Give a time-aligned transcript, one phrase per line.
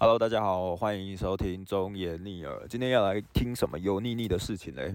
[0.00, 2.64] Hello，大家好，欢迎收听中言逆耳。
[2.68, 4.94] 今天要来听什么油腻腻的事情嘞？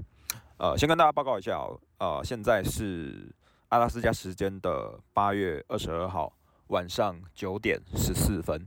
[0.55, 3.29] 呃，先跟大家报告一下哦，呃，现在是
[3.67, 6.31] 阿拉斯加时间的八月二十二号
[6.67, 8.65] 晚上九点十四分。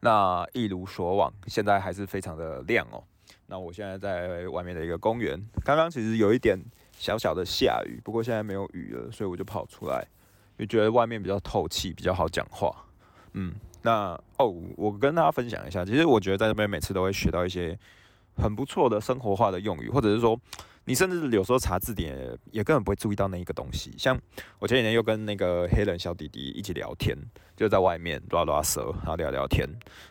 [0.00, 3.02] 那一如所往，现在还是非常的亮哦。
[3.46, 6.62] 那我现在在外面的一个公园，刚刚其实有一点
[6.98, 10.06] 小小的下雨，不过现在没有雨了，所以我就跑出来，
[10.58, 12.70] 就觉得外面比较透气，比较好讲话。
[13.32, 13.54] 嗯。
[13.82, 17.78] 那哦，我跟大家分享一下，其实我觉得在这边每次都会学到一些
[18.36, 20.38] 很不错的生活化的用语，或者是说，
[20.84, 22.16] 你甚至有时候查字典
[22.50, 23.92] 也根本不会注意到那一个东西。
[23.96, 24.18] 像
[24.58, 27.16] 我前几天又跟那个黑人小弟弟一起聊天，
[27.56, 29.68] 就在外面拉拉舌，然后聊聊天。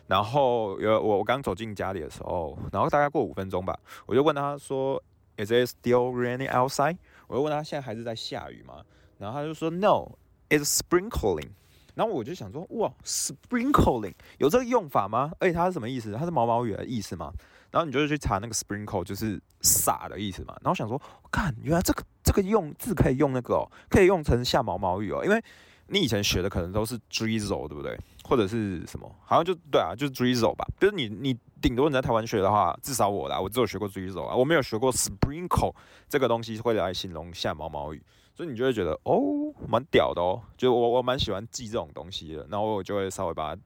[0.08, 5.02] 然后有我我刚走进家里的时候，然后大概过五分钟吧，我就问他说
[5.38, 6.98] ：“Is it still raining outside？”
[7.28, 8.84] 我就问他现在还是在下雨吗？
[9.20, 11.50] 然后他就说：“No，it's sprinkling。”
[12.00, 15.34] 然后我就想说，哇，sprinkling 有这个用法吗？
[15.38, 16.14] 而且它是什么意思？
[16.14, 17.30] 它是毛毛雨的意思吗？
[17.72, 20.56] 然后你就去查那个 sprinkle，就是洒的意思嘛。
[20.62, 20.98] 然后想说，
[21.30, 25.26] 看，原来这个这个用字可以用那个哦，可以用成下毛毛雨哦。
[25.26, 25.44] 因为
[25.88, 28.00] 你以前学的可能都是 drizzle，对不对？
[28.24, 29.14] 或者是什么？
[29.26, 30.66] 好像就对啊，就是 drizzle 吧。
[30.80, 35.76] 就是你你顶多你在台湾学的话，至少我啦，我只有学过 drizzle 啊，我没有学过 sprinkle
[36.08, 38.02] 这个东西会来形容下毛毛雨。
[38.40, 43.62] 所以你就会觉得哦，蛮屌的哦，就我我蛮喜欢记这种东西的，然后我就会稍微把它，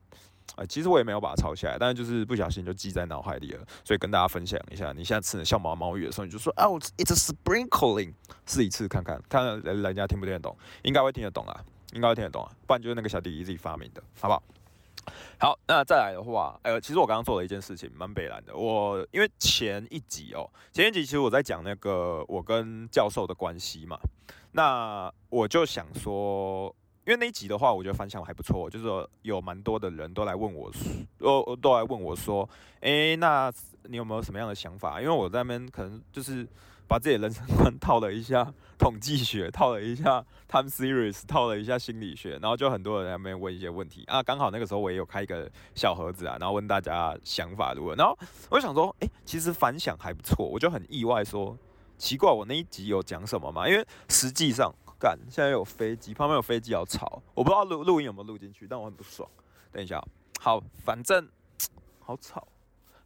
[0.56, 3.64] 呃，其实我也没有把它抄下来，但是就是不小心就记在脑海里了。
[3.84, 8.14] 所以跟大家分享一下，你现在吃的像毛毛雨的时候，你就说哦，it's a sprinkling，
[8.46, 14.42] 试一次看看，看人人家听不听得懂，应该会听得懂啊，应该会听得懂啊，不然就是那个小弟弟自己发明的，好不好？
[15.38, 18.56] 好，那再来的话，呃，其实我刚刚做了一件事情，蛮北蓝的。
[18.56, 23.98] 我因为前一集哦，前一集其实我在讲那个我跟教授的关系嘛，
[24.56, 26.74] 那我就想说，
[27.04, 30.70] 因为那一集的话，我觉得反响还不错，就是有蛮多的人都来问我，
[31.18, 32.48] 都都来问我说，
[32.80, 33.52] 哎，那
[33.84, 35.00] 你有没有什么样的想法？
[35.00, 36.48] 因为我在那边可能就是。
[36.86, 38.46] 把自己的人生观 套了一下
[38.78, 44.22] 统计学，套了一下 time series，套了一下心理学，然后就很多人在那边问一些问题啊。
[44.22, 47.94] 刚好那个时候我也有开一个小盒子啊，然后问大家想法如何。
[47.94, 48.14] 然后
[48.50, 51.56] 我就想说，哎，其实反响还不错，我就很意外，说
[51.96, 53.68] 奇怪，我那一集有讲什么吗？
[53.68, 59.28] 因为实际上，干现在有飞机，旁边有飞机要吵，我不知道录录音有没有录进去，但我很不爽。
[59.72, 60.02] 等一下，
[60.40, 61.28] 好，反正
[62.00, 62.46] 好吵。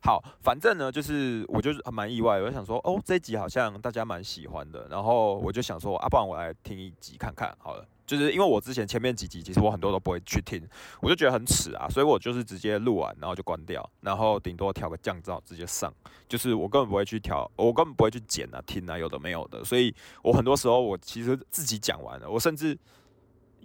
[0.01, 7.85] 好，反正呢，就是我就是蛮意外，我想说，哦，这一集好像大家蛮喜欢的，然后我就想说，啊，不然我来听一集看看好了。
[8.07, 10.67] 就是因为我之前前面几集其实我很多都不会去听，
[11.03, 15.93] 我就觉得很耻啊，所以我就是直接录完然后就关掉，然后顶多调个降噪直接上，
[16.27, 22.79] 就是我根本不会去调，我根本不会去剪啊听啊有的没有的，所以我很多时候我其实自己讲完了，我甚至。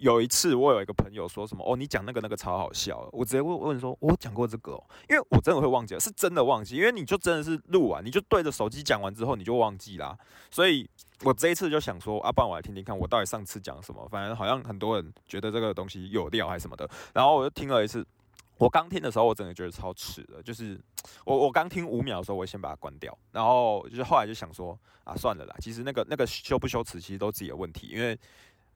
[0.04, 10.14] 有一次，我有一个朋友说什么哦，你讲那个那个超好笑，我直接问问说，我讲过这个哦，因为我真的会忘记，是真的忘记，因为你就真的是录完，你就对着手机讲完之后你就忘记啦，
[10.50, 10.86] 所以
[11.22, 18.06] 我这一次就想说，啊，不然我来听听看，我到底上次讲什么，反正好像很多人觉得这个东西有料还是什么的，然后我就听了一次，
[18.58, 20.78] 我刚听的时候我真的觉得超耻的，就是
[21.24, 28.18] 我我刚听五秒的时候，我先把它关掉，然后就是后来就想说，啊，算了啦，其实那个那个羞不羞耻，其实都自己的问题，因为。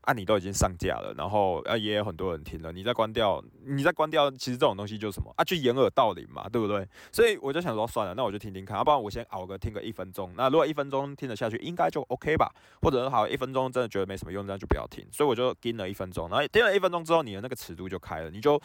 [0.08, 6.88] 啊，你都已经上架了，然后啊也有很多人听了，你再关掉，你再关掉，其实这种东西就是什么啊，就掩耳盗铃嘛，对不对？
[7.12, 10.32] 所以我就想说，算了，那我就听听看，要不然我先熬个听个一分钟。
[10.34, 12.50] 那如果一分钟听得下去，应该就 OK 吧？
[12.80, 15.06] 或者好一分钟真的觉得没什么用，那就不要听。
[15.12, 18.58] 所以我就听了一分钟，然后听了一分钟之后，你的那个尺度就开了，你就。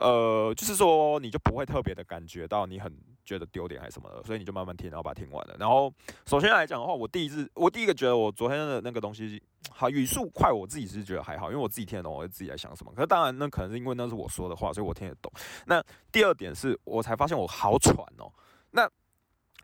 [0.00, 2.92] 呃，就是说，你就不会特别的感觉到你很
[3.24, 5.56] 觉得丢脸还是什么的，所以你就慢慢听，然后把它听完了。
[5.58, 5.92] 然后，
[6.24, 12.92] 首先来讲的话，我第一次，我第一个觉得我昨天的那个东西，好语速快，我自己是觉得还好，因为我自己听得懂，我自己在想什么。
[12.94, 15.32] 可是当然，那可能是因为那是我说的话，所以我听得懂。
[15.66, 18.32] 那第二点是我才发现我好喘哦。
[18.70, 18.88] 那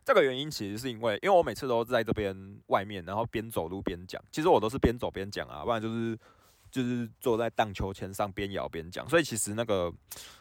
[0.05, 6.19] 这个原因其实是因为，因为我每次都在这边外面，然后边走路边讲，其实我都是边走边讲啊，不然就是。
[6.71, 9.89] 就是坐在荡秋千上边摇边讲，所以其实那个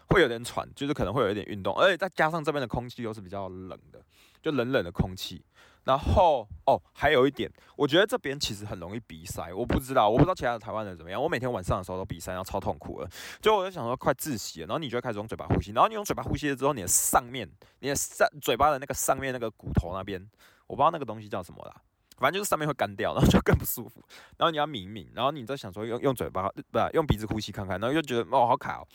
[0.09, 4.03] 会有点喘，就是可能会有一点运动，而且再加上这边的空气又是比较冷的，
[4.43, 5.43] 就冷冷的空气。
[5.85, 11.21] 然后哦，还有一点，我觉得这边其实很容易鼻塞，我不知道，我不知道其他的台湾人怎么样。
[11.21, 13.09] 我每天晚上的时候都鼻塞，然后超痛苦了。
[13.41, 17.49] 就我就想说快窒息了，然后你就开始用嘴巴呼吸，然后你用嘴巴呼吸了之后，你的上面，
[17.79, 20.21] 你的上嘴巴的那个上面那个骨头那边，
[20.67, 21.75] 我不知道那个东西叫什么啦。
[22.17, 24.01] 反正就是上面会干掉，然后就更不舒服。
[24.37, 28.87] 然后你要抿抿，然后你再想说用用嘴巴不用鼻子呼吸看看，然后又觉得哦好卡哦，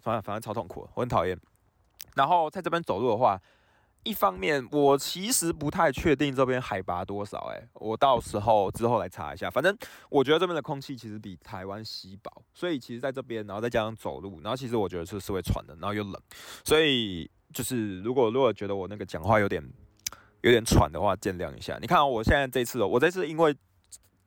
[0.00, 1.36] 反正反正超痛苦，我很讨厌。
[2.14, 3.40] 然后在这边走路的话，
[4.04, 9.50] 一方面我其实不太确定这边海拔多少，诶，我到时候之后来查一下。
[9.50, 9.76] 反正
[10.08, 16.20] 我觉得这边的空气其实比台湾稀薄，所以其实在这边，然后再加上走路，然后其实我觉得是是会喘的，然后又冷，
[16.64, 17.30] 所以。
[17.50, 19.66] 就是如果如果觉得我那个讲话有点
[20.42, 21.78] 有点喘的话，见谅一下。
[21.80, 23.56] 你看我现在这次，我这次因为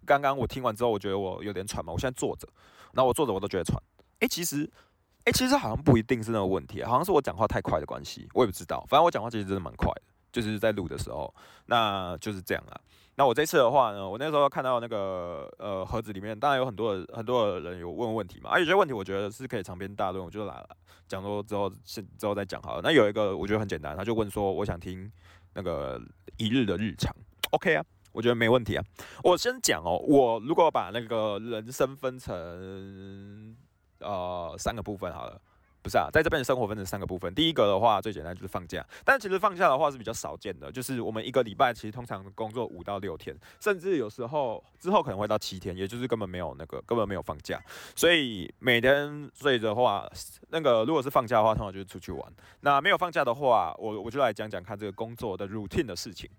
[0.07, 2.47] 刚刚我听完之后，我觉得我有点喘嘛，我现在坐着，
[2.93, 3.79] 然后我坐着我都觉得喘。
[4.21, 4.67] 诶，其实，
[5.25, 8.83] 诶，其实好像不一定是那个问题，好像是我讲话太快的关系，我也不知道。
[8.89, 10.01] 反正我讲话其实真的蛮快的，
[10.31, 11.33] 就是在录的时候，
[11.67, 12.79] 那就是这样啊。
[13.15, 20.69] 那我这次的话呢，我那时候看到那个呃盒子里面，当然有很多很多人有问问题嘛，啊有些问题我觉得是可以长篇大论，我就来了
[21.07, 22.81] 讲说之后现之后再讲好了。
[22.81, 25.11] 那有一个我觉得很简单，他就问说我想听
[25.53, 26.01] 那个
[26.37, 27.13] 一日的日常，
[27.51, 27.83] OK 啊，
[28.13, 28.83] 我觉得没问题啊。
[29.23, 33.55] 我先讲哦，我如果把那个人生分成
[34.01, 35.39] 呃三个部分好了。
[35.83, 37.33] 不是啊，在这边的生活分成三个部分。
[37.33, 47.59] 第一个的话，最简单就是放假，但其实放假的话是比较少见的，就是我们一个礼拜其实通常工作五到六天，甚至有时候之后可能会到七天，也就是根本没有那个根本没有放假。
[47.95, 50.07] 所以每天所以的话，
[50.49, 52.31] 那个如果是放假的话，通常就是出去玩。
[52.59, 56.29] 那没有放假的话，我我就来讲讲看这个工作的 routine 的事情。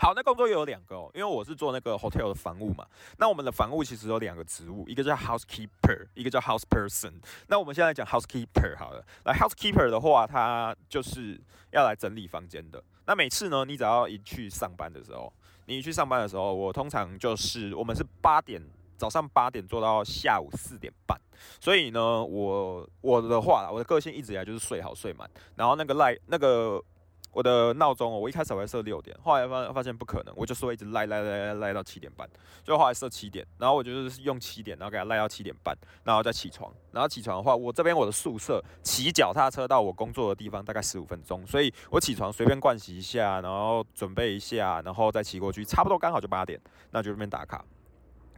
[0.00, 2.86] 好，那工作又有两个哦，因为我是做那个 hotel 的房务嘛。
[3.16, 7.12] 那我们的房务其实有两个职务，一个叫 housekeeper，一个叫 house person。
[7.48, 11.40] 那我们现在讲 housekeeper 好了，来 housekeeper 的话，他就是
[11.72, 12.80] 要来整理房间的。
[13.06, 15.32] 那每次呢，你只要一去上班的时候，
[15.66, 18.62] 你一去上班的时候，我通常就是我们是八点
[18.96, 21.20] 早上八点做到下午四点半。
[21.60, 26.80] 所以呢，我我的话，我的个性一直以来就是睡好睡满，然后那个赖那个。
[27.32, 32.28] 我的闹钟哦，我一开始我会设六点，后来发发现不可能，我就说一直赖赖赖赖到七点半，
[32.64, 46.60] 就后来设七点，然后我就是用七点，然后给它赖到七点半，然后再起床，然后起床的话，我这边我的宿舍骑脚踏车到我工作的地方大概十五分钟，所以我起床随便盥洗一下，然后准备一下，然后再骑过去，差不多刚好就八点，
[46.90, 47.64] 那就这边打卡。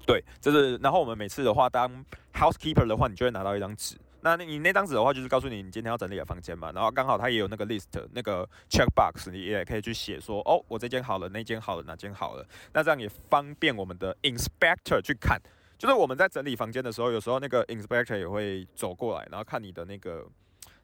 [0.07, 3.97] 对，就是，然后我们每次的话，当 housekeeper 的话，你就会拿到一张纸。
[4.23, 15.41] 那你那张纸的话，就是告诉你你今天要整理的房间嘛，然后刚好它也有那个 list 那个 check box，你也可以去写说，哦，我这间好了，那间好了，哪间好了，那这样也方便我们的 inspector 去看，
[15.79, 20.27] 就是我们在整理房间的时候，有时候那个 inspector 也会走过来，然后看你的那个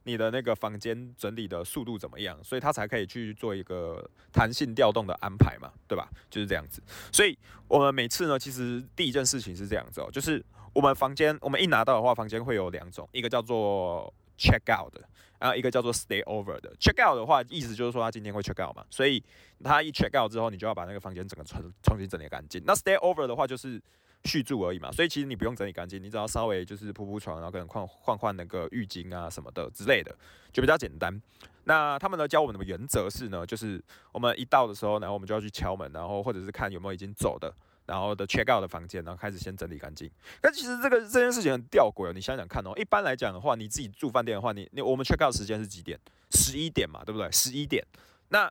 [0.05, 6.09] 你的那个房间整理的速度怎么样，所以他才可以去做一个弹性调动的安排嘛，对吧？
[6.31, 6.81] 就是这样子，
[7.13, 10.43] 所以我们每次呢，其实第一件事情是这样子哦，就是。
[10.77, 15.01] 我们房间，我们一拿到的话，房间会有两种，一个叫做 check out 的，
[15.39, 16.71] 然后一个叫做 stay over 的。
[16.79, 19.25] check out 的话，意思就是说他今天会 check out 嘛，所以
[19.65, 22.63] 他一 check out 之后，你就要把那个房间整个重重新整理干净。
[22.67, 23.81] 那 stay over 的话，就是
[24.25, 30.15] 续住而已嘛，所以其实你不用整理干净，你只要稍微就是铺铺床，然后可能换换换那个浴巾啊什么的之类的，
[30.53, 31.19] 就比较简单。
[31.65, 33.83] 那他们呢教我们的原则是呢，就是
[34.13, 37.51] 我们一到的时候，然后我们就要去敲门，然后或者是看有没有已经走的。
[37.87, 40.11] 然后的 check out 的房间，然后开始先整理干净。
[40.41, 45.99] 但其实这个这件事情很吊诡哦，你想想看哦，一般来讲的话，你自己住饭店的话，你你我们 check out 时间是几点？
[46.33, 47.31] 十一点嘛，对不对？
[47.31, 47.87] 十一点。
[48.29, 48.51] 那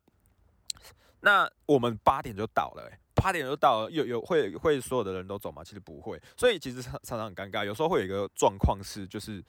[1.21, 5.63] 那我们八点就到了，八点就到了，有有会会所有的人都走吗？
[5.63, 7.65] 其实不会，所以其实常常很尴尬。
[7.65, 9.43] 有时候会有一个状况是，就是。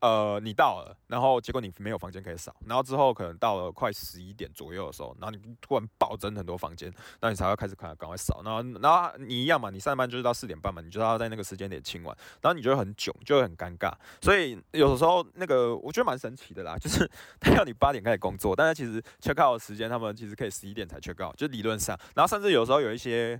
[0.00, 13.92] 呃，你到了，然后结果你没有房间可以扫，然后之后可能到了快十一点左右的时候，然后你突然暴增很多房间，那你才要开始赶赶快扫，然后然后你一样嘛，你上班就是到四点半嘛，你就要在那个时间点清完，然后你就会很囧，就会很尴尬，
[14.22, 17.06] 所以有时候那个我觉得蛮神奇的啦，就是
[17.38, 23.38] 他要你八点开始工作，但是其实 check out 的时间他们其实可以十一点才 check out，就理论上，然后甚至有时候有一些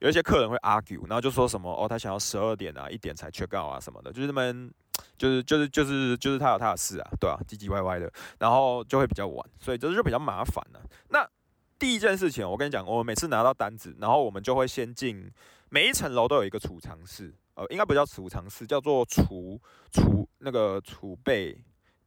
[0.00, 4.70] 有一些客人会 argue，然后就说什么哦，他想要十二点啊，一点才 check out 啊什么的，就是他们。
[5.16, 10.80] 就是就是就是就是他有他的事啊，对啊，唧唧歪歪的，然后就会比较晚，所以这就比较麻烦了。
[11.08, 11.28] 那
[11.78, 15.30] 第一件事情，我跟你讲，我们每次拿到单子，然后我们就会先进
[15.68, 19.60] 每一层楼都有一个储藏室，呃，应该不叫储藏室，叫做储
[19.92, 21.56] 储那个储备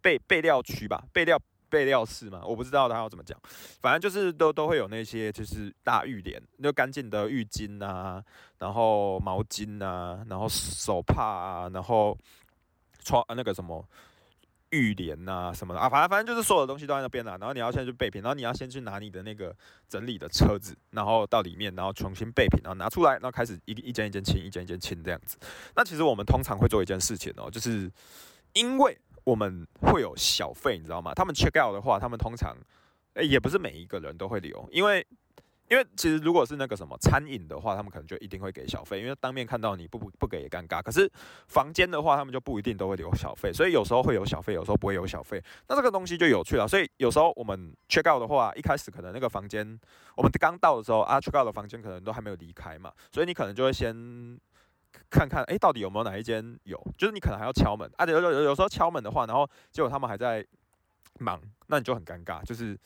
[0.01, 1.39] 备备料区吧，备料
[1.70, 3.39] 备料室嘛，我不知道他要怎么讲，
[3.82, 8.24] 反正就是都都会有那些就是大浴帘，就干净的浴巾啊，
[8.58, 12.18] 然后毛巾啊，然后手帕啊，然后。
[13.08, 13.88] 窗那个什么
[14.72, 17.38] 浴帘呐什么的啊，反正反正就是所有的东西都在那边了。
[17.38, 19.56] 然后你要先去备品，然后你要先去拿你的那个
[19.88, 25.38] 整理的车子，然后到里面，然后重新备品，然后拿出来，然后开始一一间一间清，一间一间清这样子。
[25.74, 27.90] 那其实我们通常会做一件事情哦，就是
[28.52, 31.14] 因为我们会有小费，你知道吗？
[31.14, 32.54] 他们 check out 的话，他们通常
[33.14, 35.08] 诶也不是每一个人都会留，因为。
[35.70, 40.82] 因为其实如果是那个什么餐饮的话，他们可能就一定会给小费，因为当面看到你不不不给也尴尬。
[40.82, 41.12] 可是
[41.48, 45.44] 房间的话，他们就不一定都会留小费，所以有时候会有小费，有时候不会有小费。
[45.68, 46.68] 那这个东西就有趣了。
[46.68, 49.80] 所以有时候我们 check out 的话，一开始可能那个房间
[50.16, 53.94] 我们刚到的时候啊，check out 的房间可能都还没有离开嘛，所以你可能就会先
[55.10, 56.82] 看看，哎，到底有没有哪一间有？
[56.98, 60.46] 就是你可能还要敲门啊，有有有时候敲门的话，然后结果他们还在。
[61.20, 62.78] 忙，那你就很尴尬，就是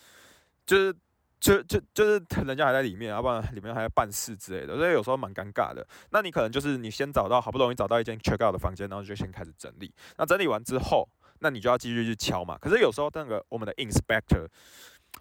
[0.65, 0.95] 就是
[1.41, 5.85] 就就就是人家还在里面，要不然里面还在办事之类的，所以有时候蛮尴尬的。
[6.11, 9.93] 那你可能就是你先找到好不容易找到一间 check out 的房间，然后就先开始整理。
[10.17, 12.57] 那整理完之后，那你就要继续去敲嘛。
[12.57, 14.47] 可是有时候那个我们的 inspector。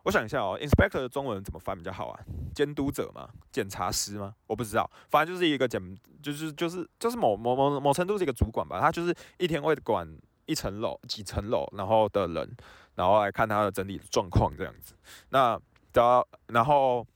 [0.04, 2.20] 我想一下哦，inspector 的中文怎么翻比较好啊？
[2.54, 3.28] 监督者吗？
[3.50, 4.32] 检查师吗？
[4.46, 5.82] 我不知道，反正就是一个检，
[6.22, 8.80] 就是就是就是某某某某程度是一个主管吧。
[8.80, 10.08] 他就是一天会管
[10.46, 12.56] 一层楼、几层楼，然后的人，
[12.94, 14.94] 然后来看他的整理状况这样子。
[15.30, 15.60] 那
[15.92, 17.06] 的，然后。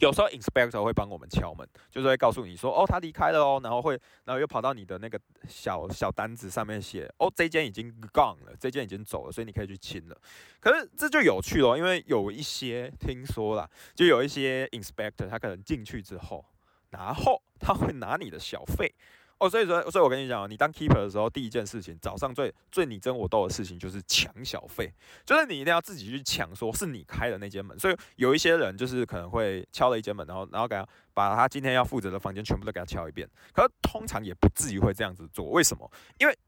[0.00, 3.92] 有时候 inspector 会帮我们敲门，就是会告诉你说，哦，他离开了哦，然后会，
[4.24, 5.18] 然后又跑到你的那个
[5.48, 10.20] 小小单子上面写，哦，这间已经 gone 了，这间已经走了，所以你可以去清了。
[10.60, 16.44] 可是这就有趣了，因为有一些听说了，就有一些 inspector 他可能进去之后，
[16.90, 18.92] 然后他会拿你的小费。
[19.38, 24.90] 哦，所以说，所以我跟你讲你当 keeper 的时候，第一件事情，早上最最你争我斗的事情就是抢小费，
[25.26, 27.78] 就是你一定要自己去抢，说是你开的那间门。
[27.78, 33.28] 所以有一些人就是可能会敲了一间门，然后然后给他把他今天要负责的房间全部都给他敲一遍。
[33.52, 35.90] 可是通常也不至于会这样子做，为什么？
[36.18, 36.38] 因为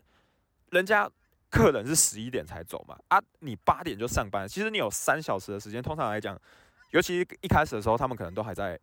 [0.70, 1.10] 人家
[1.50, 5.82] 客人是十一点才走嘛，啊，你八点就上班，其实你有三小时的时间。
[5.82, 6.40] 通常来讲，
[6.92, 8.78] 尤其一开始的时候，他们可能都还在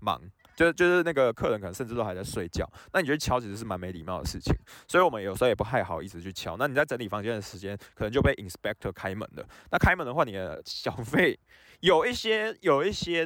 [0.00, 0.20] 忙。
[0.58, 4.52] 就就是那个客人可能甚至都还在睡觉，那你觉得敲其实是蛮没礼貌的事情，
[4.88, 6.56] 所以我们有时候也不太好意思去敲。
[6.58, 9.48] 那你在整理房间的时间，可能就被 inspector 开门了。
[9.70, 11.38] 那开门的话，你的小费
[11.78, 13.24] 有一些有一些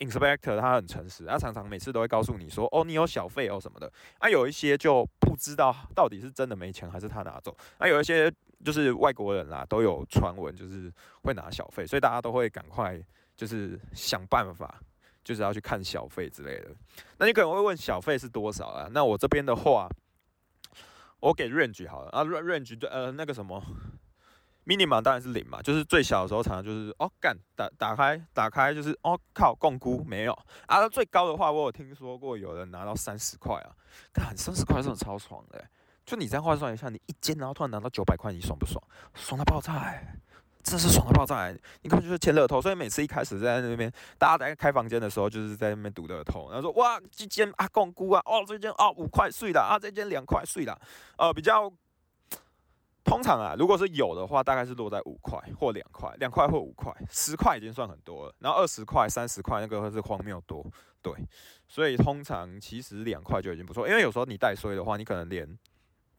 [0.00, 3.90] inspector 他很诚实，他常常每次都会告诉你说，哦，你有小费哦什么的。
[4.20, 7.56] 那有一些就不知道到底是真的没钱还是他拿走。
[7.78, 8.30] 那有一些
[8.62, 10.92] 就是外国人啦，都有传闻就是
[11.22, 13.02] 会拿小费，所以大家都会赶快
[13.34, 14.78] 就是想办法。
[15.24, 16.68] 就是要去看小费之类的，
[17.18, 18.88] 那你可能会问小费是多少啊？
[18.92, 19.88] 那我这边的话，
[21.20, 23.62] 我给 range 好了啊，range 对呃那个什么
[24.66, 30.36] minimum 当然是零嘛，就是最小的时候常常就是哦干打打开打开就是哦靠共估没有
[30.66, 33.70] 啊，最高的话我有听说过有人拿到三十块啊，
[34.12, 35.64] 干三十块真的超爽的，
[36.04, 38.82] 就你这样换算一下，你一间然后突然拿到九百块，你爽不爽？
[39.14, 40.16] 爽到爆炸哎！
[40.62, 41.52] 真是爽到爆炸！
[41.82, 50.80] 你看，就是签乐透，所以每次一开始在那边，大家在开房间的时候，就是在那边赌乐透，然后说哇，这间啊，共估啊，哦，这间哦五块碎的啊，这间两块碎的，
[51.18, 51.70] 呃，比较
[53.04, 60.64] 通常啊，如果是有的话，大概是落在五块或两块，两块或五块，十块已经算很多了，然后二十块、三十块那个是荒谬多，
[61.02, 61.12] 对，
[61.66, 65.58] 所以通常其实两块就已经不错，因为有时候你带衰的话，你可能连。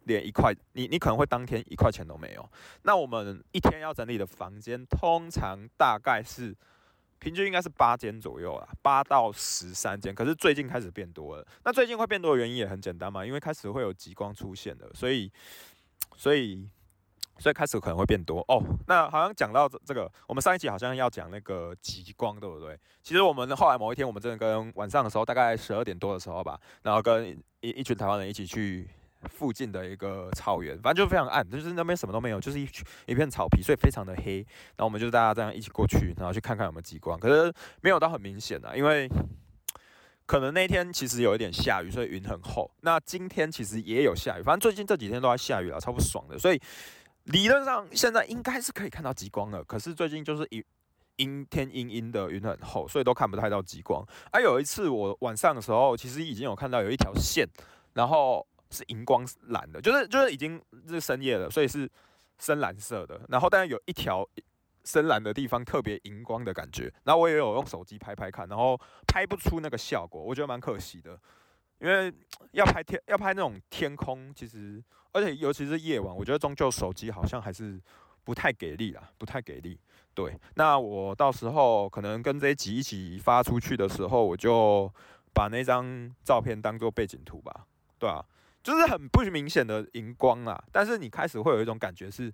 [0.05, 2.49] 连一块，你你可能会当天一块钱都没有。
[2.83, 6.55] 那我们一天要整理的房间，通常大概是
[7.19, 10.13] 平均应该是八间左右啦，八到十三间。
[10.13, 11.47] 可是最近开始变多了。
[11.63, 15.31] 那最近会变多的原因也很简单嘛，因为开始会有极光出现了，所以
[16.17, 16.67] 所以
[17.39, 18.61] 所以开始可能会变多哦。
[18.87, 22.77] 那好像讲到这这个，我们上一集好像要讲那个极光，对不对？
[23.01, 28.89] 其实我们后来某一天，我们真的跟晚上的时候，大概十二点多的时候吧，然后跟一一群台湾人一起去。
[29.29, 32.67] 附近的一个草原，反正就非常暗，就是那边什么都没有，就是一
[33.05, 34.37] 一片草皮，所以非常的黑。
[34.75, 37.19] 然后我们就大家这样一起过去，然后去看看有没有极光。
[37.19, 39.09] 可是没有到很明显啊，因为
[40.25, 42.69] 可能那天其实有一点下雨，所以云很厚。
[42.81, 46.37] 那今天其实也有下雨，反正最近这几天都在下雨了，超不爽的。
[46.37, 46.61] 所以
[47.25, 50.63] 理论上现在应该是可以看到极光了，可是最近就是阴
[51.17, 54.05] 阴天阴阴的，云很厚，所以都看不太到极光。
[54.31, 57.47] 而有一次我晚上的时候，其实已经有看到有一条线，
[57.93, 58.45] 然后。
[58.73, 61.89] 是荧光蓝的，就是就是已经是深夜了，所以是
[62.39, 63.21] 深蓝色的。
[63.29, 64.27] 然后，但是有一条
[64.83, 66.91] 深蓝的地方特别荧光的感觉。
[67.03, 68.77] 然后我也有用手机拍拍看，然后
[69.07, 71.17] 拍不出那个效果，我觉得蛮可惜的。
[71.79, 72.13] 因为
[72.51, 77.79] 要拍天要拍那种天空，其实而且尤其是夜晚，我觉得终究手机好像还是
[78.23, 79.79] 不太给力啦，不太给力。
[80.13, 84.89] 对，那我到时候可能跟这一集一起发出去的时候，我就
[85.33, 87.65] 把那张照片当做背景图吧。
[87.97, 88.23] 对啊。
[88.63, 92.33] 就是很不明显的荧光啊，但是你开始会有一种感觉是，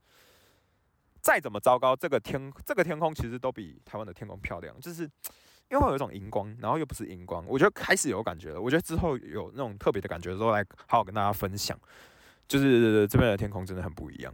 [1.20, 5.04] 再怎么糟糕，这个天这个天空其实都比台湾的天空漂亮，就是
[5.70, 8.62] 因为会有一种荧光，然后又不是荧光，我觉得开始有感觉了。
[8.62, 11.78] 我觉得之后有那种特别的感觉的时候，来好好跟大家分享，
[12.48, 14.34] 就是这边的天空真的很不一样。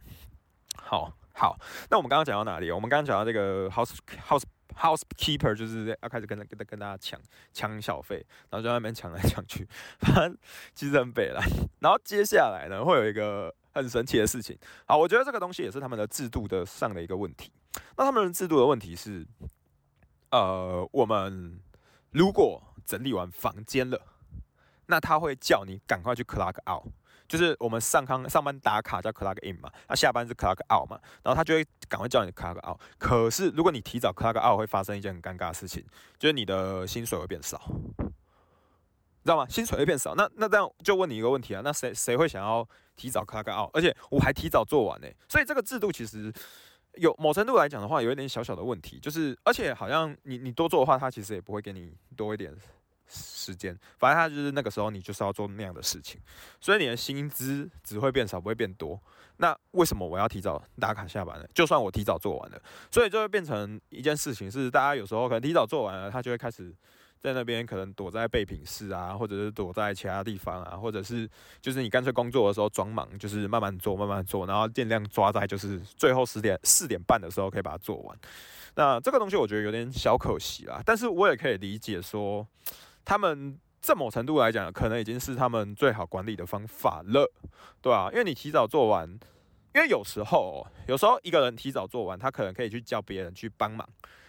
[0.76, 1.60] 好好，
[1.92, 2.72] 那我们刚刚讲到哪里？
[2.72, 3.96] 我们刚刚讲到这个 house
[4.28, 4.44] house。
[4.78, 7.18] Housekeeper 就是要开始跟跟跟大家抢
[7.54, 8.18] 抢小费，
[8.50, 9.66] 然后在那边抢来抢去，
[10.00, 10.38] 反正
[10.74, 11.42] 其实很北了。
[11.80, 14.58] 然后接下来呢，会有一个很神奇的事情。
[14.86, 17.54] 好，我觉得这个东西也是他们的制度的上的一个问题。
[17.96, 19.26] 那他们的制度的问题是，
[20.32, 21.58] 呃，我们
[22.12, 24.02] 如果整理完房间了，
[24.88, 26.92] 那他会叫你赶快去 clock out，
[27.28, 32.80] 就是我们上康上班打卡叫 clock in 嘛，那下班是 clock out 嘛，然后他就会赶快叫你 clock out。
[32.98, 35.84] 可是如果你提早 clock out，会发生一件很尴尬的事情，
[36.18, 37.60] 就是你的薪水会变少，
[37.98, 39.46] 知道吗？
[39.50, 40.16] 薪水会变少。
[40.16, 43.70] 那那这样就问你一个问题啊，那谁谁会想要提早 clock out？
[43.74, 46.34] 而且我还提早做完呢，所以这个制度其实。
[46.98, 52.56] 有某程度来讲的话，有一点小小的问题，就是而且好像你你多做的话，他其实也不会给你多一点
[53.08, 56.20] 时间，反正他就是那个时候你就是要做那样的事情，
[56.60, 59.00] 所以你的薪资只会变少，不会变多。
[59.38, 61.46] 那为什么我要提早打卡下班呢？
[61.54, 66.74] 就算我提早做完了，所以就会变成一件事情，是大家有时候可能提早做完了，他就会开始。
[67.22, 71.28] 在那边可能躲在备品室啊，或者是躲在其他地方啊，或者是
[71.60, 78.16] 就是你干脆工作的时候装忙，就是慢慢做，慢慢做，然后尽量抓在就是最后十点四点半的时候可以把它做完。
[78.76, 82.46] 那这个东西我觉得有点小可惜啦，但是我也可以理解说，
[83.06, 87.32] 他们这某程度来讲，可能已经是他们最好管理的方法了，
[87.82, 88.10] 对吧？
[88.12, 89.08] 因为你提早做完，
[89.74, 93.88] 因为有时候有时候一个人提早做完，他可能可以去叫别人去帮忙。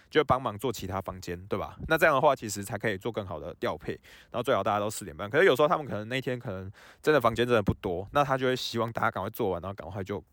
[0.09, 1.77] 就帮忙做其他房间，对吧？
[1.89, 3.91] 那这样的话，其实才可以做更好的调配。
[4.31, 5.29] 然后最好大家都四点半。
[5.29, 6.71] 可是有时候他们可能那天可能
[7.03, 10.23] 真的房间真的不多，那他就会希望大家赶快做完，然后赶快就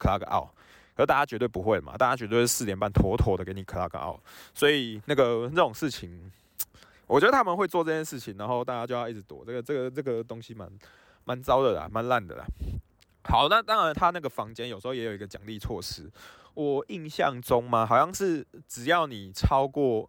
[0.00, 0.48] clock out。
[0.96, 4.18] 可是大家绝对不会嘛，大家绝对是四点半妥妥的给你 clock out。
[4.52, 6.32] 所以那个这种事情，
[7.10, 9.44] 我觉得他们会做这件事情，然后大家就要一直躲。
[9.44, 10.70] 这个这个这个东西蛮
[11.24, 12.44] 蛮糟的啦，蛮烂的啦。
[13.24, 16.08] 好，那当然他那个房间有时候也有一个奖励措施。
[16.54, 20.08] 我印象中嘛，好像是只要你超过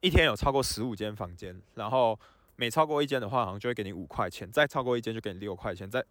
[0.00, 2.18] 一天有超过十五间房间，然后
[2.56, 6.04] 每超过一间的话，好像就会给你五块钱；再超过一间就给你六块钱；再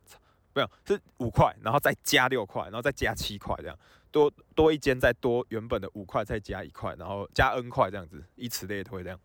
[0.53, 3.77] 不有是五块，然后再加六块，然后再加七块，这样
[4.09, 9.19] 多多一间再多原本的五块再加一块，然后加 n 块这样子，以此类推这样。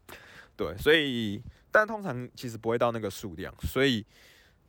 [0.57, 4.05] 对，所以但通常其实不会到那个数量，所以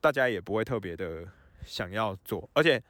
[0.02, 1.26] 大家也不会特别的
[1.66, 2.82] 想要做，而且。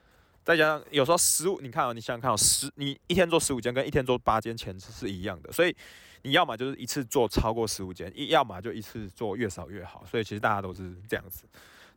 [0.46, 5.76] 再加上有时候十五，你看啊，你想想看，十你一天做十五间，跟一天做八间钱是一样的，所以
[6.22, 11.46] 你要么就是一次做超过十五间，一要么就一次做越少越好，所以其实大家都是这样子。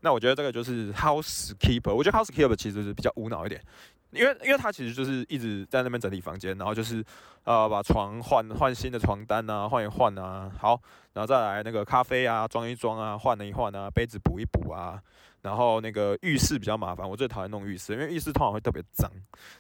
[0.01, 3.63] 那我觉得这个就是 housekeeper，我觉得 housekeeper 其实是比较无脑一点。
[4.11, 7.05] 因为，因为他其实就是一直在那边整理房间，然后就是，
[7.45, 10.81] 呃，把床换换新的床单啊，换一换啊，好，
[11.13, 14.99] 然后再来那个咖啡啊，装一装啊，换了一换啊，杯子补一补啊，
[15.43, 19.11] 然后那个浴室比较麻烦，我最讨厌弄浴室，因为浴室通常会特别脏，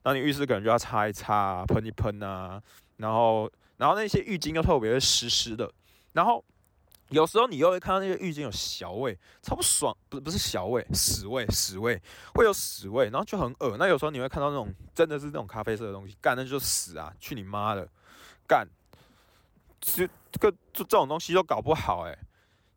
[0.03, 2.63] 那你浴室可能就要擦一擦，喷一喷啊，
[2.97, 5.71] 然后，然后那些浴巾又特别湿湿的，
[6.13, 6.45] 然后。
[7.11, 12.01] 有时候你又会看到那些浴巾有小味，超不爽，不不是小味，屎味，屎味，
[12.35, 17.89] 会有屎味，然后就很恶那有时候你会看到那种真的是那种咖啡色的东西，干那就屎啊，去你妈的，
[18.47, 18.69] 干，
[19.81, 22.19] 这这个这这种东西都搞不好哎，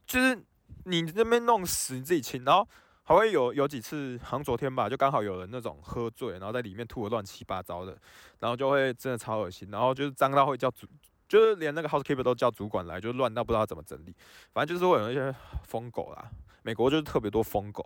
[0.07, 0.41] 就是
[0.85, 2.65] 你这边弄屎你自己清，然后
[3.03, 7.97] 还会有有几次，好像昨天吧，就刚好有人那种喝醉，然后在里面吐的乱七八糟的，
[8.39, 10.87] 然后就会真的超恶心，然后就是脏到会叫主。
[11.31, 14.13] 就是连那个 housekeeper 都叫主管来，就乱到不知道怎么整理。
[14.51, 16.29] 反正就是会有一些疯狗啦，
[16.61, 17.81] 美国就是特别多疯狗，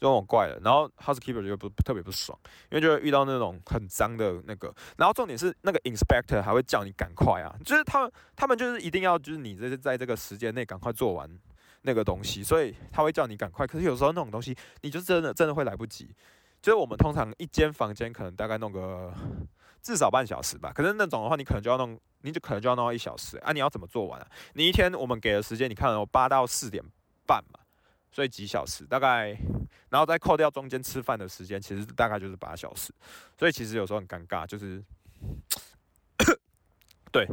[0.00, 0.58] 就那种怪的。
[0.64, 2.36] 然后 housekeeper 就不特别不爽，
[2.68, 4.74] 因为就会遇到那种很脏的那个。
[4.96, 11.30] 然后重点是那个 inspector 还会叫你赶快啊，就是他们他们就是一定要就是你这是在这个时间内赶快做完
[11.82, 13.64] 那个东西，所以他会叫你赶快。
[13.64, 16.12] 可是有时候那种东西，你就真的真的会来不及。
[16.60, 19.14] 就是我们通常一间房间可能大概弄个
[19.82, 21.98] 至少半小时吧，可是那种的话，你可能就要弄。
[22.22, 23.50] 你就可能就要弄到一小时啊！
[23.50, 24.26] 你要怎么做完啊？
[24.52, 26.84] 你一天我们给的时间，你看有八到四点
[27.26, 27.58] 半嘛，
[28.12, 29.34] 所以几小时大概，
[29.88, 32.92] 然后再扣掉中间吃饭的时间，其实大概就是八小时。
[33.38, 34.84] 所以其实有时候很尴尬，就是
[37.10, 37.26] 对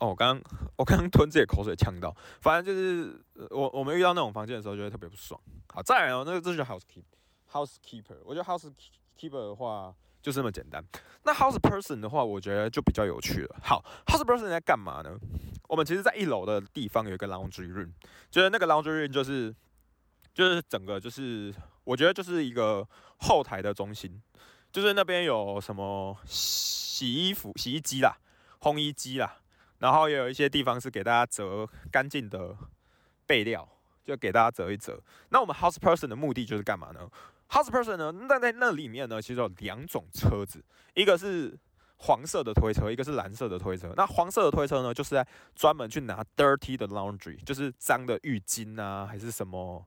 [0.00, 0.38] 哦，我刚
[0.76, 5.40] 我刚吞自己口水呛到，反正就是我我们遇到那种房间的时候，就会特别不爽。
[5.72, 7.16] 好，再来哦，那个这是 housekeeper
[7.50, 9.94] housekeeper，我觉得 housekeeper 的话。
[10.22, 10.84] 就是这么简单。
[11.22, 13.56] 那 house person 的话，我觉得就比较有趣了。
[13.62, 15.18] 好，house person 在干嘛呢？
[15.68, 17.90] 我们其实，在一楼的地方有一个 laundry room，
[18.30, 19.54] 就是那个 laundry room 就是
[20.34, 21.54] 就是整个就是
[21.84, 22.86] 我觉得就是一个
[23.18, 24.20] 后台的中心，
[24.72, 28.16] 就是那边有什么洗衣服、洗衣机啦、
[28.60, 29.38] 烘衣机啦，
[29.78, 32.56] 然后也有一些地方是给大家折干净的
[33.26, 33.68] 备料，
[34.04, 35.00] 就给大家折一折。
[35.28, 37.08] 那我们 house person 的目的就是干嘛呢
[37.50, 38.12] ？House person 呢？
[38.12, 41.58] 那在那里面呢，其实有两种车子，一个是
[41.96, 43.92] 黄色的推车，一个是蓝色的推车。
[43.96, 49.84] 那黄色的推车呢，就是在专门去拿 dirty 的 laundry，就是脏的浴巾啊，还是什么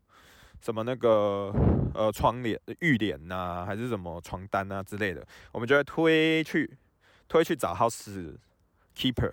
[0.62, 1.54] 什么那个
[1.94, 6.78] 呃窗帘、浴帘呐，还是什么床单啊之类的，我们就会推去
[7.28, 8.38] 推去找 house
[8.96, 9.32] keeper，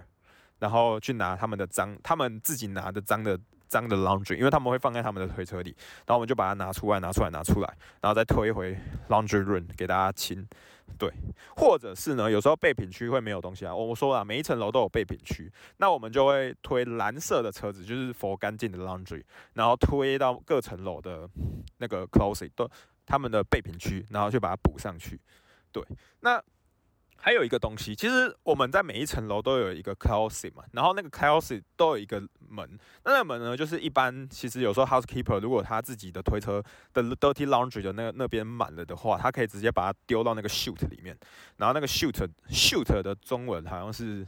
[0.61, 3.39] 然后去拿他们的脏，他们自己拿的脏的
[3.71, 8.77] 脏的 laundry，因为他们会放在他们的推车里，然后我们就把它拿出来，拿出来，拿出来，然后再推回
[9.09, 10.47] laundry room 给大家清。
[10.99, 11.09] 对，
[11.57, 13.73] 或者是呢，有时候备品区会没有东西啊。
[13.73, 19.23] 我说了，每一层楼都有备品区，那我们就会推蓝色的车子，就是 for 干净的 laundry，
[19.55, 21.31] 然后推到各层楼的
[21.79, 22.69] 那个 closet 都
[23.07, 25.19] 他们的备品区，然后去把它补上去。
[25.71, 25.83] 对，
[26.21, 26.43] 那。
[27.21, 32.67] 还有一个东西，其实我们在每一层楼都有一个 closet 嘛，然后那个 closet 都有一个门，
[33.05, 36.63] 那那个门呢，就是一般其实有时候 housekeeper 如果他自己的推车
[36.95, 41.17] 的 dirty laundry 的那个那边满了的话，他可以直接把它丢到那个 shoot 里面，
[41.59, 44.27] 然后那个 shoot shoot 的中文好像是，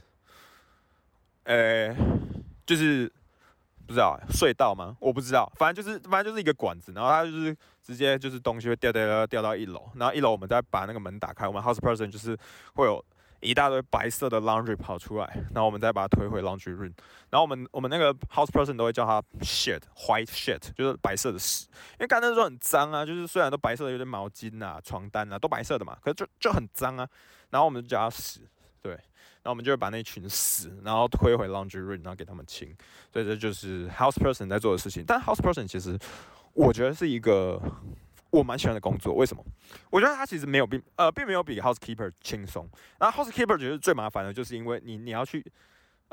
[1.43, 1.95] 呃，
[2.65, 3.11] 就是。
[3.85, 4.95] 不知道隧道吗？
[4.99, 12.37] 我不知道，反正就是反正就是一个管子，然后它就是直接就是东西会掉掉掉掉到一楼，然后一楼我们再把那个门打开，我们 house person 就是
[12.75, 13.03] 会有
[13.41, 16.93] 一大堆白色的 laundry 跑出来，然后我们再把它推回 laundry room，
[17.29, 27.07] 然后我们我们那个 house person 都会叫它 shit white shit，就是白色的屎，因为刚才说很脏啊，就是虽然都白色的有点毛巾啊、床单啊都白色的嘛，可是就就很脏啊，
[27.49, 28.39] 然后我们就叫它屎，
[28.81, 28.97] 对。
[29.43, 32.75] 那我们就会把那群屎，然后推回 laundry room，然后给他们清。
[33.11, 35.03] 所以这就是 house person 在做的事情。
[35.05, 35.97] 但 house person 其实
[36.53, 37.61] 我觉得是一个
[38.29, 39.13] 我蛮喜欢的工作。
[39.13, 39.43] 为什么？
[39.89, 42.67] 我觉得他其实没有并呃，并没有比 housekeeper 轻松。
[42.99, 45.45] 然后 housekeeper 觉得最麻烦的就是因为你你要去。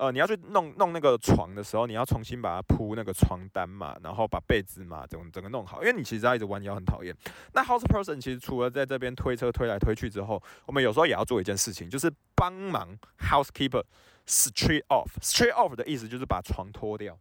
[0.00, 5.82] 呃，你要去弄弄那个床的时候，你要重新把它铺那个床单嘛，然后把被子嘛，整整个弄好。
[5.82, 7.14] 因为你其实要一直弯腰，很讨厌。
[7.52, 13.84] 那 house person 其实除了在这边推车推来推去之后，我们有时候也要做一件事情，就是帮忙 housekeeper
[14.26, 15.10] strip off。
[15.20, 17.18] strip off 的意思就是把床脱掉，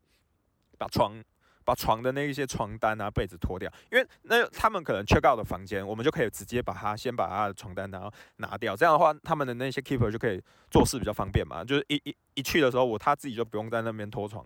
[0.77, 1.21] 把床。
[1.69, 11.63] 把床的那一些床单啊、被子脱掉，因为那他们可能缺告的房间，我们就可以直接把它先把他的床单然后拿掉，这样的话，他们的那些 keeper 就可以做事比较方便嘛。
[11.63, 14.43] 就是一一一去的时候，我他自己就不用在那边拖床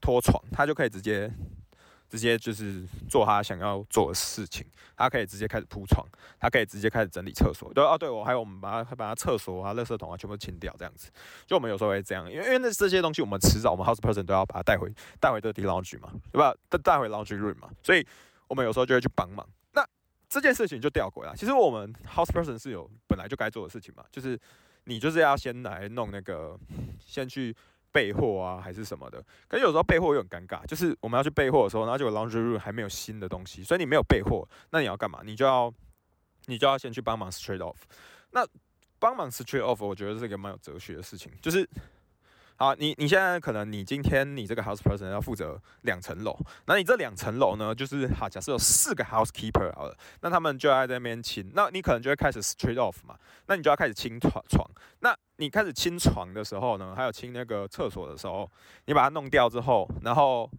[0.00, 1.32] 拖床，他就可以直接。
[2.08, 4.66] 直接就是做他想要做的事情，
[4.96, 6.06] 他可以直接开始铺床，
[6.40, 7.72] 他可以直接开始整理厕所。
[7.74, 11.10] 对啊，对我还有我们把他把他厕所啊、垃圾桶啊全部清掉，这样子。
[11.46, 14.90] 就我们有时候会这样，因为因为那这些东西我们迟早我们 house person 都要把它带回
[15.20, 16.54] 带回这个 d lounge 嘛，对吧？
[16.68, 18.06] 带带回 lounge room 嘛，所以
[18.46, 19.46] 我们有时候就会去帮忙。
[19.72, 19.86] 那
[20.28, 21.36] 这件事情就吊诡了。
[21.36, 24.38] 其实我们 house person 是有本来就该做的事情嘛，就是
[24.84, 26.58] 你就是要先来弄那个，
[26.98, 27.54] 先去。
[27.92, 29.24] 备货啊，还是什么的？
[29.48, 35.20] 可是有时候备货又很尴尬，就是我们要去备货的时候，然后就 laundry room 还没有新的东西，所以你没有备货，那你要干嘛？
[35.24, 35.72] 你就要，
[36.46, 37.76] 你就要先去帮忙 straight off。
[38.30, 38.46] 那
[38.98, 41.68] 帮忙 straight off，我觉得是一个蛮有哲学的事情，就是。
[42.60, 53.16] 好，你你现在可能你今天你这个 house person 要负责两层楼，那你这两层楼呢，就是好，假设有四个 housekeeper 好了，那他们就在那边清，那你可能就会开始 straight off 嘛，
[53.46, 54.68] 那你就要开始清床床，
[54.98, 58.50] 那你开始清床的时候呢，还有清那个厕所的时候，
[58.86, 60.50] 你把它弄掉之后，然后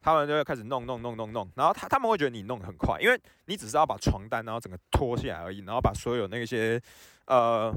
[0.00, 6.80] 他们就会开始弄弄弄弄弄，然后他他们会觉得你弄得很快，因为你只是要把床单然后整个脱下来而已，然后把所有那些
[7.26, 7.74] 呃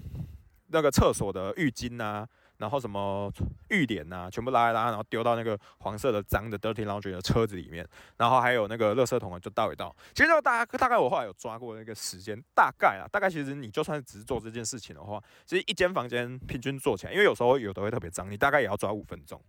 [0.68, 2.30] 那个厕所的浴巾啊。
[2.58, 3.32] 然后什么
[3.70, 7.86] 浴帘呐，全部拉一拉，然后丢到那个黄色的脏的 dirty laundry 的车子里面，
[8.18, 9.94] 然后还有那个垃圾桶啊，就倒一倒。
[10.14, 19.42] 其实大概大概我后来有抓过那个时间，大概啊，大概其实你就算只是做这件事情的话，其实一间房间平均做起来，因为有时候有的会特别脏，你大概也要抓五分钟。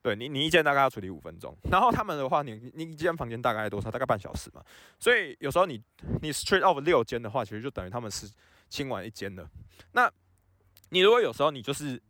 [0.00, 3.90] 对你，你一间大概要处理五分钟，然后他们的话，你你一间房间大概多少？
[3.90, 4.62] 大概半小时嘛。
[4.98, 5.82] 所以有时候你
[6.22, 8.26] 你 straight off 六间的话，其实就等于他们是
[8.68, 9.46] 清完一间了。
[9.92, 10.10] 那
[10.90, 12.00] 你如果有时候你就是。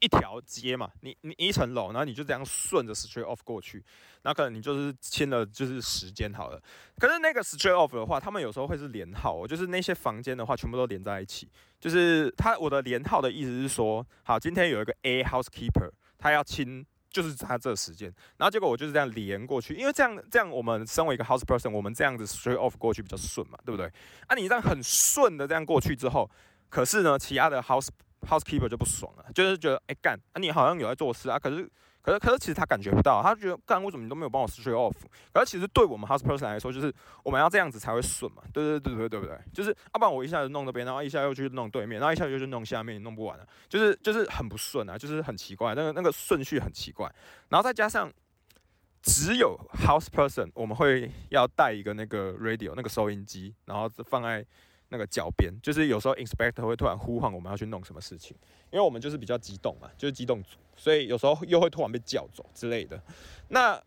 [0.00, 3.84] 一条街嘛，你你一层楼，然后你就这样顺着 straight off 过去，
[4.22, 6.60] 然后可能你就是签了就是时间好了。
[6.98, 11.48] 可是那个 straight off 的话，他们有时候会是连号，就是那些房间的话全部都连在一起。
[11.80, 23.86] 就是他我的连号的意思是说，好，今天有一个 A housekeeper，他要亲就是他这个时间，然后结果我就是这样连过去，因为这样这样我们身为一个 house person，我们这样子 straight off 过去比较顺嘛，对不对？
[24.26, 26.30] 啊，你这样很顺的这样过去之后，
[26.68, 27.88] 可是呢，其他的 house
[28.28, 31.68] Housekeeper 就不爽了，就是觉得哎干啊，你好像有在做事啊，可是
[32.00, 34.94] 可是可是其实他感觉不到，他觉得干为什么你都没有帮我 switch off？
[35.32, 39.38] 可是其实对我们 house person 来说，就是我们要这样子才会顺嘛，对对对对对不对？
[39.52, 47.12] 就是要不然我一下子弄那边，然后一下又去弄对面，然后一下又去弄下面，弄不完了，就是就是很不顺啊，就是很奇怪，那个那个顺序很奇怪，
[47.48, 48.12] 然后再加上
[49.02, 54.46] 只有 house person 我们会要带一个那个 radio 那个收音机，然后放在。
[54.92, 58.36] 那个脚边，就是有时候 inspector 会突然呼唤我们要去弄什么事情，
[58.70, 63.00] 因为我们就是比较激动嘛，就是机动组，所以有时候又会突然被叫走之类的。
[63.48, 63.82] 那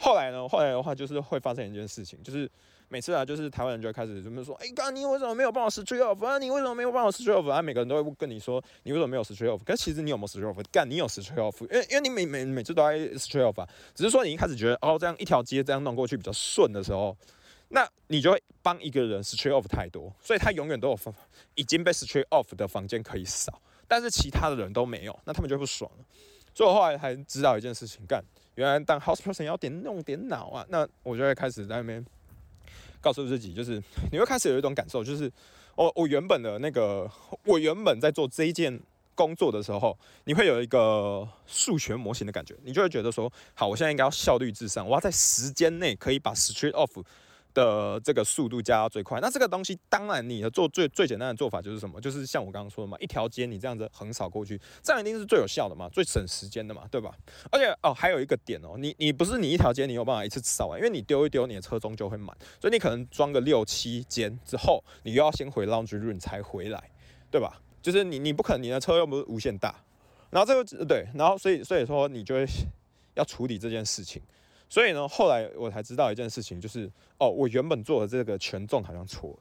[0.00, 0.46] 后来呢？
[0.48, 2.48] 后来的话就是会发生一件事情，就是
[2.88, 6.38] 每次啊，就是台湾人就会开始这么说，哎，刚刚你为什么没有帮我 straight off 啊？
[6.38, 7.60] 你为什么没有帮我 straight off 啊？
[7.60, 9.62] 每个人都会跟你说，你为什么没有 straight off？
[9.64, 10.64] 可是其实你有没有 straight off？
[10.70, 17.16] 干，你有 straight off，因为因为你每每每次都在 straight off 啊，只是说你一开始觉得哦，这样一条街这样弄过去比较顺的时候，
[17.68, 21.14] 那你就会帮一个人 straight off 太多，所以他永远都有房
[21.54, 26.04] 已经被 straight off 的房间可以扫，但是其他的人都没有，那他们就不爽了。
[26.54, 28.22] 所以我后来才知道一件事情，干，
[28.54, 32.04] 原来当 house person 要点弄点脑啊，那我就会开始在那边。
[33.00, 35.30] 告诉自己，就是你会开始有一种感受，就是
[35.76, 37.08] 我我原本的那个，
[37.44, 38.76] 我原本在做这一件
[39.14, 46.90] 工作的时候，你会有一个数学模型的感觉，你就会觉得说，好，我现在应该要效率至上，我要在时间内可以把 straight off。
[47.58, 52.00] 的这个速度加到最快，那这个东西当然你的做最最简单的做法就是什么？
[52.00, 57.12] 就是像我刚刚说的嘛，一条街你这样子横扫过去，这样一定是最有效的嘛，最省时间的嘛，对吧？
[57.50, 66.90] 而且哦，还有一个点哦，你你不是你一条街你有办法一次扫完，因为你丢一丢，你的车中就会满，所以你可能装个六七间之后，你又要先回 laundry room 才回来，
[67.30, 67.60] 对吧？
[67.82, 69.74] 就是你你不可能你的车又不是无限大，
[70.30, 72.46] 然后这个对，然后所以所以说你就会
[73.14, 74.22] 要处理这件事情。
[74.68, 79.36] 所以呢，后来我才知道一件事情，就是哦，我原本做的这个权重好像错，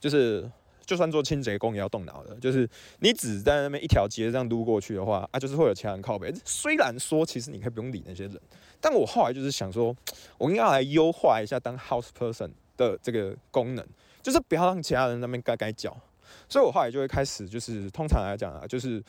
[0.00, 0.50] 就是
[0.84, 2.68] 就算做清洁工也要动脑的，就是
[2.98, 6.32] 你只在那边一条街这样撸过去的话，啊，就是会有其他人靠背。
[6.44, 8.40] 虽然说其实你可以不用理那些人，
[8.80, 9.96] 但我后来就是想说，
[10.36, 13.86] 我应该来优化一下当 house person 的这个功能，
[14.20, 15.96] 就是不要让其他人那边该该叫。
[16.48, 19.00] 所以我后来就会开始，就是通常来讲啊，就是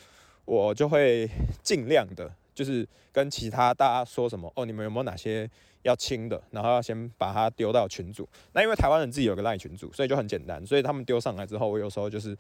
[0.46, 1.28] 我就会
[1.64, 2.32] 尽量的。
[2.54, 5.50] 就是跟其他大家说什么哦，你们有没有哪些
[5.82, 6.42] 要清的？
[6.52, 8.28] 然后要先把它丢到群组。
[8.54, 10.66] 那因为台湾人自己有个赖群组，所以就很简单。
[10.66, 12.38] 所以他们丢上来之后，我有时候就是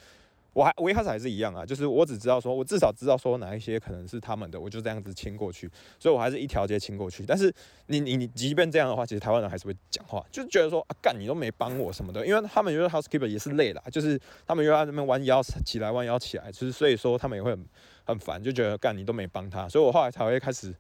[0.53, 5.69] 我还我一开始还是一样啊，就是我只知道说我至少知道说哪一些可能是他们的，我就这样子清过去。
[5.99, 7.25] 所以我还是一条街清过去。
[7.27, 7.53] 但是
[7.87, 17.65] 你你你，即便这样的话，其实台湾人还是会讲话，就觉得说啊干你都没帮我什么的，因为他们觉得 housekeeper 也是累了，就是他们又在那边弯腰起来弯腰起来，其实所以说他们也会很。
[18.05, 20.73] 很烦，就觉得干你都没帮他，所以我后来才会开始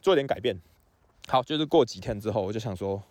[0.00, 0.56] 做点改变。
[1.28, 3.02] 好，就是过几天之后，我就想说，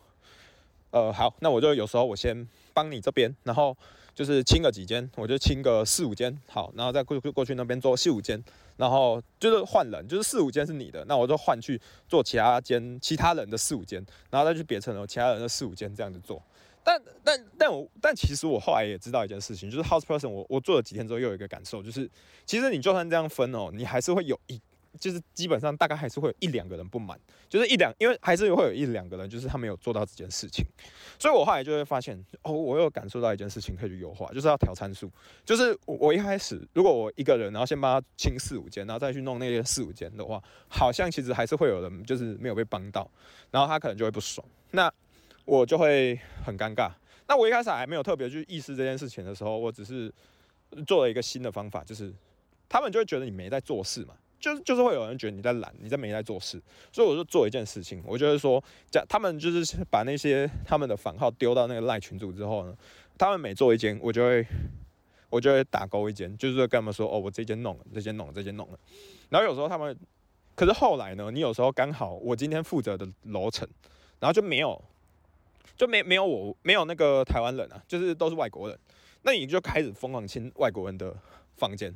[0.91, 3.75] 呃，好，那我就有时候我先帮你这边，然后
[4.13, 8.43] 就是清个几间，我就清个四五间，好，然后再过过去那边做四五间，
[8.75, 16.41] 然后就是换人，就是四五间是你的，那我就换去做其他间其他人的四五间，然后再去别层楼其他人的四五间这样子做。
[16.83, 22.09] 但但但我但其实我后来也知道一件事情，就是 house person，我我做了几天之后又有一个感受，就是
[22.45, 24.59] 其实你就算这样分哦，你还是会有一，
[24.99, 30.65] 就是基本上大概还是会有一两个人不满，就是一两，因为还是会有一两个人，就是他没有做到这件事情，
[31.19, 35.07] 所以我后来就会发现，哦，我又感受到一件事情可以去优化，就是要调参数，
[35.45, 43.07] 就是我一开始如果我一个人，然后先帮他清四五间，然后再去弄那些四五间的话，好像其实还是会有人就是没有被帮到，
[43.51, 44.91] 然后他可能就会不爽，那。
[45.51, 46.89] 我就会很尴尬。
[47.27, 50.09] 那我一开始还没有特别去意识这件事情的时候，我只是
[50.87, 52.13] 做了一个新的方法，就是
[52.69, 56.61] 他们就会觉得你没在做事嘛，就是就是会有人觉得你在懒，你在没在做事。
[56.93, 62.73] 所以我就做一件事情，我就是说，讲他们就是把那些他们的房号丢到那个赖群组之后呢，
[63.17, 64.47] 他们每做一间，我就会
[65.29, 68.79] 我就会打勾一间，就是跟他们说，哦，我这间弄了，这间弄了，这间弄了。
[69.27, 69.93] 然后有时候他们，
[70.55, 73.67] 可是后来呢，你有时候刚好我今天负责的楼层，
[74.21, 74.81] 然后就没有。
[75.81, 78.77] 就没没有我没有那个台湾人啊，就是都是外国人，
[79.23, 81.11] 那你就开始疯狂清外国人的
[81.55, 81.91] 房间。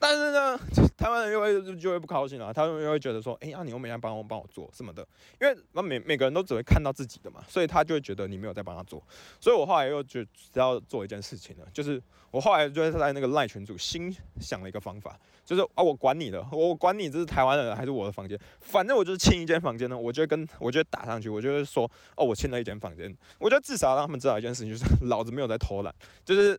[0.00, 0.58] 但是呢，
[0.96, 5.06] 台湾人又会就会不高兴了，他们又会觉得说，哎呀，你又没来帮我帮我做什么的，
[5.38, 9.02] 因为那每每个人都只会看到自己的嘛，所以他就会觉得你没有在帮他做。
[9.38, 14.10] 所以我后来又就只要做一件事情了，就是我后来就是在那个赖群组心
[14.40, 21.84] 想了一个方法，就是啊，我管你的，我管你这是台湾人还是我的房间，反正我就是清一间房间呢，我就跟我就打上去，我就会说，
[22.16, 26.58] 哦，我清了一间房间，我觉得至少让他们知道一件事情，就是老子没有在偷懒，就是。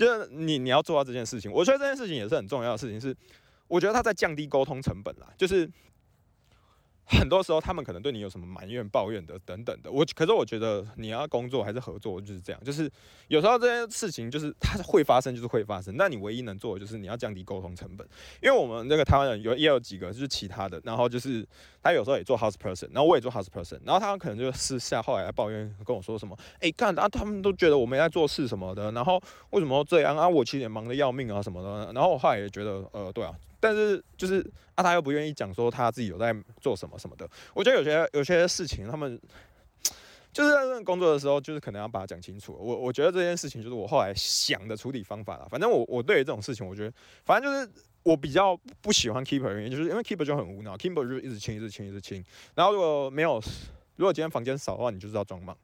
[0.00, 3.14] 就是你你要做到这件事情，我觉得这件事情也是很重要的事情，是
[3.68, 5.70] 我觉得他在降低沟通成本啦，就是。
[7.18, 9.90] 很多时候，他们可能对你有什么埋怨、抱怨的等等的。
[9.90, 12.90] 我可是我觉得你要工作还是合作就是这样，就是
[13.28, 15.96] 有时候这件事情就是它会发生，就是会发生。
[15.96, 18.06] 那你唯一能做的就是你要降低沟通成本。
[18.40, 21.46] 因为我们那个台湾人有也有几个就是其他的，然后就是
[21.82, 29.20] 他有时候也做 house person，然后我也做 house person，然后他们可能就私下后来抱怨跟我说什么，哎，干啊，他们都觉得我没在做事什么的，然后
[29.50, 30.28] 为什么这样啊？
[30.28, 31.92] 我其实也忙得要命啊什么的。
[31.92, 33.34] 然后我后来也觉得，呃，对啊。
[33.60, 34.40] 但是就是
[34.74, 37.28] 啊，他又不愿意讲说他自己有在做什么什么的。
[37.54, 39.20] 我觉得有些有些事情，他们
[40.32, 42.56] 就是在工作的时候，就是可能要把它讲清楚。
[42.58, 45.48] 我我觉得这件事情就是我后来想的处理方法了。
[45.48, 46.92] 反正我我对于这种事情，我觉得
[47.24, 52.24] 反正就是我比较不喜欢 keeper 原因，就是因为 keeper 就很无脑，keeper 就一直清一直清一直清。
[52.54, 53.42] 然后如果没有，
[53.96, 55.56] 如果今天房间少的话，你就知道装忙。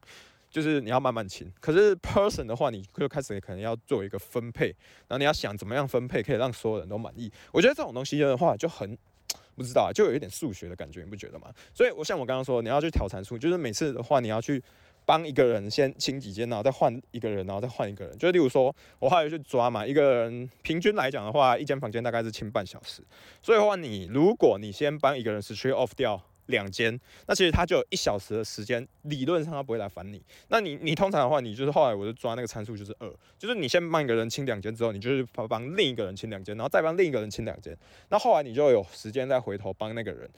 [0.56, 1.52] 就是你要慢慢清。
[1.60, 4.68] 可是 person 的话，你就开始可能要做一个分配，
[5.06, 7.30] 然后你要想怎么样分配可以让所有人都满意。
[7.52, 8.96] 我觉得这种东西的话就很
[9.54, 11.52] 不知道啊，就有一点数学的感觉，你不觉得吗？
[11.74, 14.62] 所以我像我刚刚说，你要去调参数，就是每次的话你要去。
[15.08, 18.18] 帮一个人先清几间，然后再换一个人，然后再换一个人。
[18.18, 23.04] 就例如说，我后来去抓嘛，一个人平均来讲的话，一间房间大概是清半小时。
[23.40, 30.22] 所以的话，你如果你先帮一个人 switch off 掉两间，那其实他就有一小时的时间，理论上他不会来烦你。
[30.48, 37.76] 那你你通常的话，你就是后来我就抓那个参数就是二，就是你先帮一个人清两间之后，你就是帮帮另一个人清两间，然后再帮另一个人清两间。
[38.08, 40.28] 那后来你就有时间再回头帮那个人，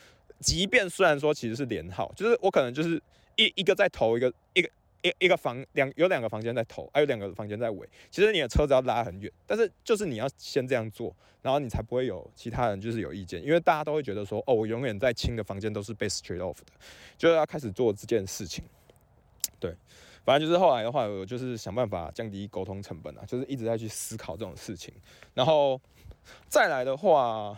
[0.41, 3.01] 即便虽然说其实是连号，就是我可能就是。
[3.41, 4.69] 一一个在投，一个一个
[5.03, 7.89] 一一个房两有两个房间在头，还有两个房间在尾。
[8.11, 16.73] 其实你的车子要拉很远，但是就是你要先这样做，然后你才不会有其他人就是有意见，因为大家都会觉得说，哦，我永远在清的房间都是被 straight off 的，
[17.17, 18.65] 就是要开始做这件事情。
[19.61, 19.73] 对，
[20.25, 24.93] 反正就是后来的话，我就是想办法降低沟通成本啊，就是一直在去思考这种事情。
[25.35, 25.81] 然后
[26.49, 27.57] 再来的话，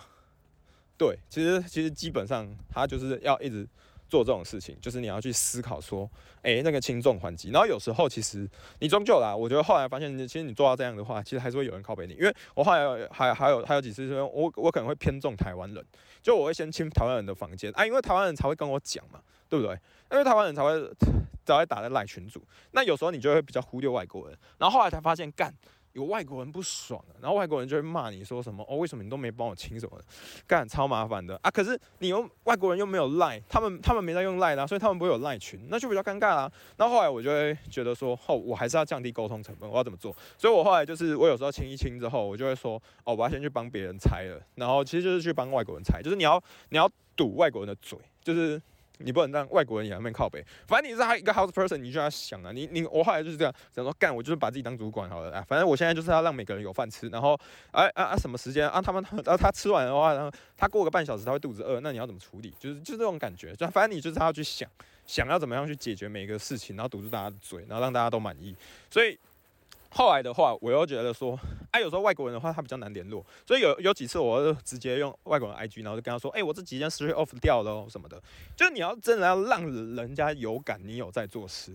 [0.98, 3.66] 对，其实其实基本上他就是要一直。
[4.10, 6.10] 做这种事情，就是你要去思考说，
[6.42, 7.50] 哎，那个轻重缓急。
[7.50, 8.46] 然后有时候其实
[8.80, 12.14] 你终究啦，我觉得后来发现，其实你做到这样的话，其实还是会有人靠背你。
[12.14, 15.82] 因为我后来还还有还有几次，我我可能会偏重台湾人，
[16.20, 19.78] 就我会先清台湾人的房间啊，因为台湾人才会跟我讲嘛，对不对？
[20.10, 20.70] 因为台湾人才会
[21.46, 22.44] 才会打在赖群组。
[22.72, 25.54] 那有时候你就会比较忽略外国人，然后后来才发现干。
[25.92, 30.00] 有外国人不爽了，然后外国人就会骂你说什么哦，为什么你都没帮我清什么，
[30.46, 31.50] 干超麻烦的啊！
[31.50, 36.52] 可是你又外国人又没有赖，他们他们没在用赖啦，所以他们不会有赖群，那就比较尴尬啦。
[36.76, 40.14] 那后来我就会觉得说，哦，我还是要降低沟通成本，我要怎么做？
[40.38, 48.60] 所以我后来就是我有时候清一清之后，我就会说，哦，我要先去帮别人拆了，然后其实就是去帮外国人拆，就是你要你要堵外国人的嘴，就是。
[49.04, 57.38] 你不能让外国人也那边靠北，反正你是他一个 house person，你就要想啊，你你我后来就是这样想说，干我就是把自己当主管好了啊，反正我现在就是要让每个人有饭吃，然后
[57.72, 62.52] 哎啊啊什么时间啊他们然后 他吃完的话，然后他过个半小时他会肚子饿，那你要怎么处理？
[62.58, 64.68] 就是就是这种感觉，就反正你就是要去想
[65.06, 68.54] 想要怎么样去解决每一个事情，然后堵住大家的嘴，然后让大家都满意，
[68.90, 69.18] 所以。
[69.92, 71.36] 后来的话，我又觉得说，
[71.70, 78.20] 哎，有时候外国人的话他比较难联络，所以有有几次我就直接用外国人 IG，然后就跟他说，哎，我这几件 straight off 掉了什么的，
[78.56, 79.62] 就是你要真的要让
[79.94, 81.72] 人家有感你有在做事。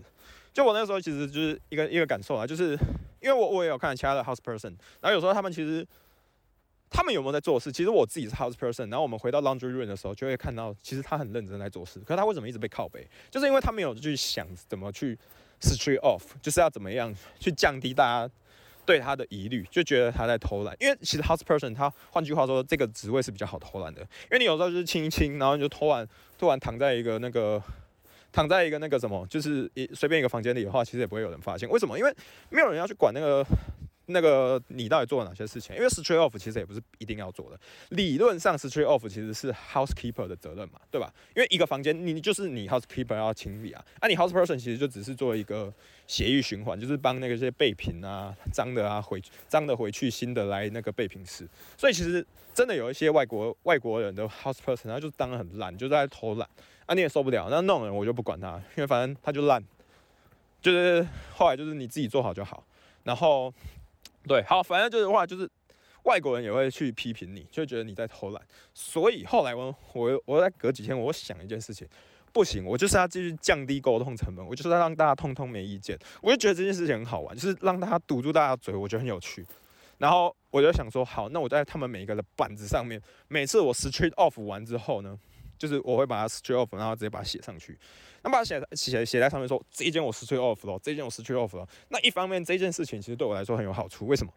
[0.52, 2.72] 就我那时候其实就是一个一个感受啊，就是
[3.20, 5.86] 因为我我也有看其他的 house person，然后有时候他们其实
[6.90, 13.06] 他们有没有在做事，其实我自己是 house person，然后我们回到 laundry room 的时候就会看到，其实他很认真在做事，可是他为什么一直被靠背？
[13.30, 15.18] 就是因为他没有去想怎么去。
[15.58, 18.34] Straight off 就是要怎么样去降低大家
[18.86, 20.74] 对他的疑虑，就觉得他在偷懒。
[20.80, 24.00] 因为其实 house person 他换句话说，这个职位是比较好偷懒的。
[24.00, 27.62] 因为你有时候就是轻轻，然后你就偷懒，突然躺在一个那个
[28.32, 31.68] 躺在一个那个什么，就是一随便一个房间里的话，其实也不会有人发现。
[31.68, 31.98] 为什么？
[31.98, 32.14] 因为
[32.48, 33.44] 没有人要去管那个。
[34.08, 35.74] 那个你到底做了哪些事情？
[35.74, 37.58] 因为 straight off 其实也不是一定要做的，
[37.90, 41.12] 理论上 straight off 其实是 housekeeper 的责任嘛，对吧？
[41.34, 45.72] 因为一个房间你就是你 housekeeper 要清理啊，啊你 house person 其实就只是做一个
[46.06, 51.48] 协议循环，就是帮那个些备品啊脏的啊回脏的回去，新的来那个备品室。
[51.76, 56.48] 所以其实真的有一些外国外国人的 house person，他就当的很烂，就在偷懒
[56.86, 57.48] 啊，你也受不了。
[57.50, 59.60] 那那种人我就不管他，因为反正他就烂，
[60.62, 62.64] 就是后来就是你自己做好就好，
[63.02, 63.52] 然后。
[64.26, 65.48] 对，好，反正就是话，就是
[66.02, 68.42] 外国人也会去批评你，就觉得你在偷懒。
[68.74, 71.86] 所以后来我我我在隔几天，我想一件事情，
[72.32, 75.98] 不行，我就是要继续降低沟通成本，我就是要让大家通通没意见。
[76.20, 79.46] 我就觉得这件事情很好玩，就是让大家堵住大家嘴，我觉得很有趣。
[79.98, 85.18] 然后我就想说，好，那我在他们每一个的板子上面，每次我 straight off 完之后呢？
[85.58, 87.78] 就是我会把它 straight off，然后直接把它写上去。
[88.26, 91.66] 那把它写写写在上面说，这一件我 straight off 了，这一件我 straight off 了。
[91.90, 94.04] 那一方面，这件事情其实对我来说很有好处。
[94.08, 94.32] 为什么？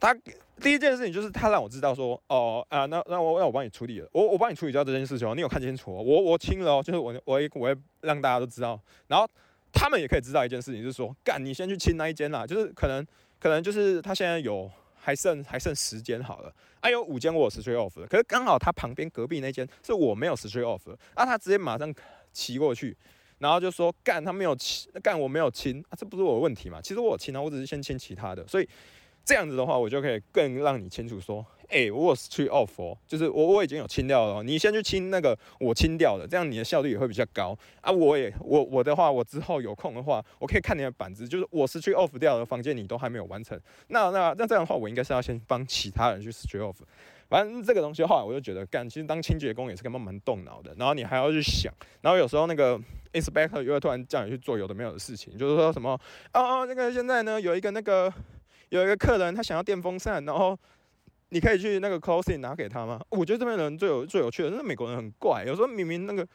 [0.00, 0.12] 他
[0.60, 5.92] 第一件事情就是他让我知道说，哦啊，那那我那我帮你处理了，我我帮你处理掉这件事情哦，你有看清楚？
[5.92, 9.24] 我我清了哦，就是我我也我会让大家都知道，然后
[9.72, 13.06] 他们也可以知道一件事情，就是说，干，你先去清那一间啦，就是可能
[13.38, 14.68] 可能就是他现在有。
[14.98, 21.94] 还剩还剩十间好了，啊有五间我有 straight off 了，可是刚好他旁边隔壁那间是我没有 straight off 的，啊他直接马上
[22.36, 22.94] 骑过去，
[23.38, 26.82] 然后就说干他没有骑，干我没有亲，啊这不是我的问题嘛？
[26.82, 28.68] 其实我亲啊，我只是先亲其他的，所以
[29.26, 31.44] 这样子的话，我就可以更让你清楚说。
[31.68, 37.90] 哎，我是去 off 哦，就是我我已经有清掉了，你先去清那个我清掉的，这样你的效率也会比较高啊。
[37.90, 43.60] 我也我我的话，我之后有空的话，我可以看你的板子，就是我是去 off 掉的房间，你都还没有完成。
[43.88, 46.76] 那那那这样的话，我应该是要先帮其他人去 stray off，
[47.28, 50.72] 反正这个东西后来我就觉得，干，其实当清洁工也是个蛮蛮动脑的。
[50.78, 52.80] 然后你还要去想，然后有时候那个
[53.12, 56.00] inspector 又会突然叫你去做有的没有的事情，就是说什么，
[56.32, 58.12] 哦哦，那个现在呢有一个那个
[58.68, 60.58] 有一个客人他想要电风扇，然后
[61.30, 63.00] 你可以去那个 closing 拿给他吗？
[63.08, 66.26] 我觉得这边人最有最有趣的，那美国人很怪，有时候明明那个。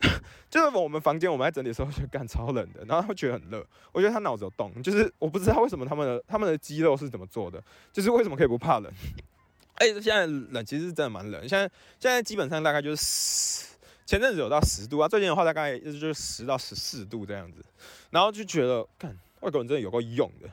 [0.50, 3.64] 就是我们房间，我们在整理的时候就干超冷的，然后会觉得很热。
[3.92, 7.62] 我觉得他脑子有洞，就是我不知道为什么他们的他们的肌肉是怎么做的，
[7.92, 8.92] 就是为什么可以不怕冷。
[9.76, 11.70] 哎，现在冷其实是真的蛮冷，现在
[12.00, 17.64] 现在基本上大概就是，前阵子有到十度啊，最近的话大概就是十到十四度这样子，
[18.10, 20.50] 然后就觉得干外国人真的有够用的，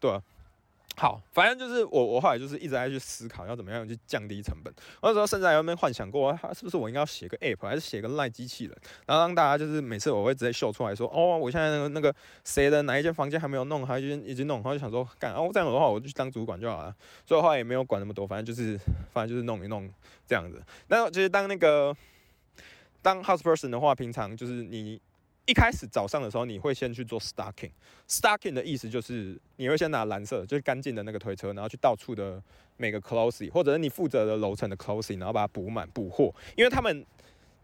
[0.00, 0.22] 对吧？
[1.00, 4.70] 好，反正就是我，我后来就是一直在去思考要怎么样去降低成本。
[5.00, 8.76] 我那时候甚至还有没幻想过，是不是我应该要写个 app，还是写个赖机器人，
[9.06, 16.94] 然后让大家就是每次我会直接秀出来说，哦，我现在那个那个谁的哪一间房间还没有弄，还已经已经弄，然后就想说干，哦这样的话我就去当主管就好了。
[17.24, 18.78] 所以后来也没有管那么多，反正就是
[19.10, 19.90] 反正就是弄一弄
[20.26, 20.62] 这样子。
[20.88, 21.96] 那其实当那个
[23.00, 25.00] 当 house person 的话，平常就是你。
[25.50, 27.72] 一开始早上的时候，你会先去做 stocking。
[28.08, 32.40] stocking 的意思就是你会先拿蓝色，就是干净的那个推车，然后去到处的
[32.76, 37.04] 每个 closing，或者是你负责的楼层的 closing，然后把它补满补货，因为他们。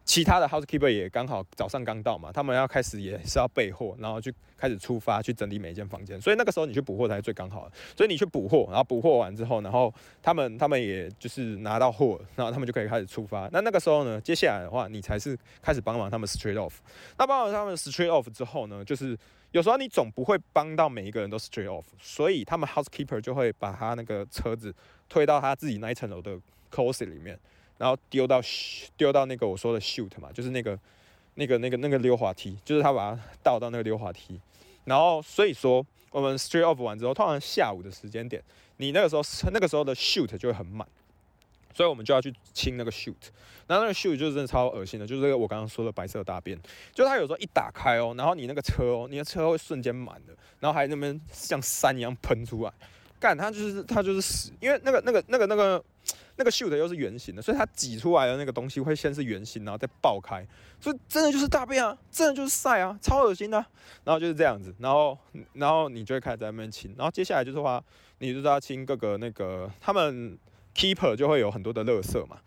[0.07, 7.75] 其他的 housekeeper 也刚好早上刚到嘛，他们要开始也是要备货，然后去开始出发去整理每一间房间，所以那个时候你去补货才是最刚好的。
[7.97, 9.93] 所以你去补货，然后补货完之后，然后
[10.23, 13.49] 他们他们也就是拿到货，然后他们就可以开始出发。
[13.53, 16.75] 那那个时候呢，接下来的话你才是开始帮忙他们 straight off。
[17.19, 19.19] 那帮完他们 straight off 之后呢，就是
[19.51, 24.73] 有时候你总不会帮到每一个人都 straight off，所以他们 housekeeper 就会把他那个车子
[25.09, 26.39] 推到他自己那一层楼的
[26.71, 27.37] closet 里面。
[27.79, 28.41] 然后丢到
[28.97, 30.79] 丢到那个我说的 shoot 嘛，就是那个
[31.35, 34.41] 那个那个那个溜滑梯，就是他把它倒到那个溜滑梯。
[34.85, 38.43] 然后所以说我们 straight off 完之后，通常下午的时间点，
[38.79, 39.23] 你那个时候
[39.53, 40.87] 那个时候的 shoot 就会很满，
[41.75, 43.15] 所以我们就要去清那个 shoot。
[43.67, 46.59] 然后那个 shoot 就是真的超恶心的，就是这个我刚刚说的白色大便，
[46.95, 52.73] 就它有时候一打开哦，然后你那个车哦，你的车会瞬间满的，然后还那边像山一样喷出来，
[53.19, 55.85] 干它就是它就是屎，因为那个那个那个那个。
[56.37, 60.47] 那个 shoot 又是圆形的，所以它挤出来的那个东西会先是圆形，然后再爆开，
[60.79, 63.57] 所以真的就是大便啊，真的就是晒啊，超恶心的。
[64.05, 65.17] 然后就是这样子，然后
[65.55, 67.83] 然后你就会开始在那边清，然后接下来就是话，
[68.19, 70.39] 你就是要清各个那个他们
[70.75, 72.39] keeper 就会有很多的垃圾嘛，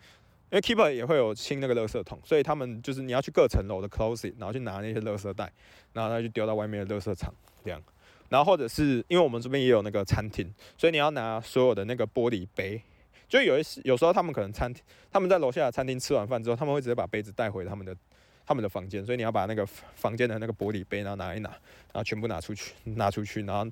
[0.52, 5.52] 因为 keeper 也会有清那个垃圾桶，所以他们就是你要去各层楼的 closet，然后去拿那些垃圾袋，
[5.94, 7.34] 然后他就丢到外面的垃圾场
[7.64, 7.82] 这样。
[8.30, 12.80] 然后或者是因为我们这边也有那个餐厅，所以你要拿所有的那个玻璃杯。
[13.30, 17.96] 就有一些有时候他们可能餐厅，他们在楼下的餐厅吃完饭之后，他们会直接把杯子带回他们的
[18.46, 23.72] 他们的房间，所以你要把那个房间的那个玻璃杯然后拿一拿，然后全部拿出去拿出去，然后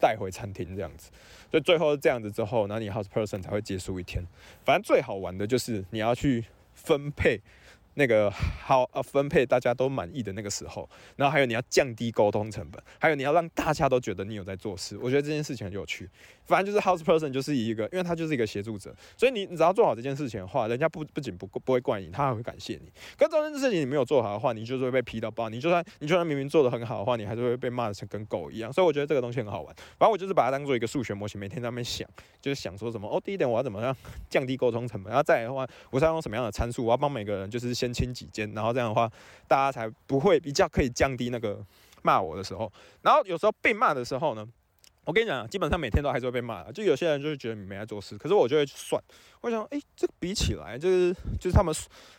[0.00, 1.10] 带回餐厅这样子。
[1.50, 4.24] 所以最后这样子之后，然后你 house person 才会结束一天。
[4.64, 7.40] 反正最好玩的就是你要去分配。
[7.94, 14.96] 那个好呃分配大家都满意的那个时候，然后还有你要降低沟通成本，还有你要让大家都觉得你有在做事。
[14.98, 16.08] 我觉得这件事情很有趣。
[16.48, 22.90] 反正就是 house person 就是一个，因为他就是一个协助者，所以你你只要做好这件事情的话，人家不不仅不不会怪你，他还会感谢你。
[23.18, 25.50] 可这件事情你没有做好的话，你就是会被批到爆。
[25.50, 28.72] 你就算你就算明明做的很好的话，你还是会被骂的成跟狗一样。
[28.72, 29.76] 所以我觉得这个东西很好玩。
[29.98, 32.08] 反正我就是把它当做一个数学模型，每天在那边想，
[32.40, 33.94] 就是想说什么哦，第一点我要怎么样
[34.30, 37.92] 降低沟通成本，然后再来的话，我是要用什么样的参数，我要帮每个人就是先。
[37.98, 39.10] 清几间，然后这样的话，
[39.48, 41.58] 大家才不会比较可以降低那个
[42.02, 42.70] 骂我的时候。
[43.02, 44.46] 然后有时候被骂的时候呢？
[45.08, 46.70] 我跟你讲，基本上每天都还是会被骂。
[46.70, 49.02] 就有些人就是觉得你没在做事，可是我就会算。
[49.40, 51.74] 我想，哎，这比起来，就是就是他们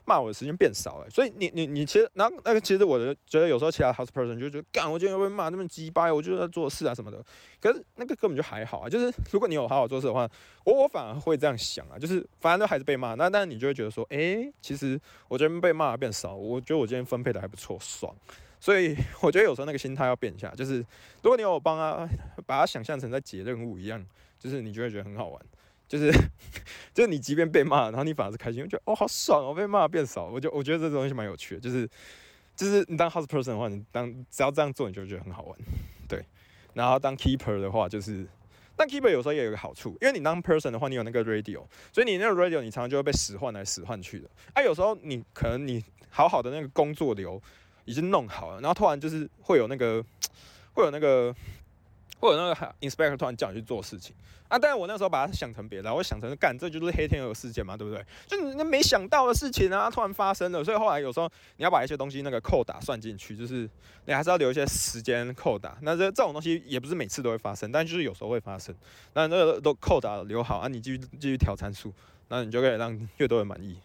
[0.05, 1.07] 骂我的时间变少了。
[1.07, 7.23] 所以你你你其实，然后那个其实我的觉得有时候其他 house person 就觉得，干，我今天被骂那么鸡巴，我就在做事啊什么的。
[7.61, 8.89] 可是那个根本就还好啊。
[8.89, 10.27] 就是如果你有好好做事的话，
[10.65, 11.99] 我我反而会这样想啊。
[11.99, 18.11] 就是反正都还是被骂，那但是你就会觉得说，哎，其实我觉得被骂变少，我觉得我今天分配的还不错，爽。
[18.59, 20.77] 所以我觉得有时候那个心态要变一下，就是
[21.21, 22.07] 如果你有帮他，
[22.45, 24.05] 把它想象成在解任务一样，
[24.37, 25.41] 就是你就会觉得很好玩，
[25.87, 26.11] 就是
[26.93, 31.89] 就是你即便被骂，然后你反而是开心，我觉得哦好爽哦，被骂变少，我就我觉得这东西蛮有趣的，就是
[32.53, 35.57] 就是你当 house person 的话，你当只要这样做，你就觉得很好玩，
[36.07, 36.21] 对。
[36.73, 38.27] 然后当 keeper 的话，就是
[38.75, 44.29] 但 keeper 有时候也有个好处，因为你当 person 的话，你有那个 radio，所以你那个 radio 你常常就会被使唤来使唤去的。
[44.53, 47.41] 啊，有时候你可能你好好的那个工作流。
[47.89, 49.99] 已经弄好了，然后突然就是会有那个，
[50.73, 51.33] 会有那个，
[52.19, 54.15] 会有那个 inspector 突然叫你去做事情
[54.47, 54.59] 啊！
[54.59, 58.05] 但是我那时候把它想成别的，我想成干，这就是黑天鹅事件嘛，对不对？
[58.27, 61.27] 就你那没想到的事情啊，突然发生了，所以后来有时候
[61.57, 63.67] 你要把一些东西那个扣打算进去，就是
[64.05, 65.75] 你还是要留一些时间扣打。
[65.81, 68.75] 那这这种东西也不是每次都会发生，但就是有时候会发生。
[69.15, 71.91] 那那个都扣打留好啊，你继续继续调参数。
[72.31, 73.75] 那你就可以让越多人满意。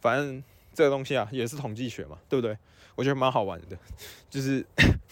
[0.00, 0.42] 反正
[0.74, 2.58] 这个东西啊，也是统计学嘛，对不对？
[2.96, 3.76] 我觉得蛮好玩的，
[4.30, 4.64] 就是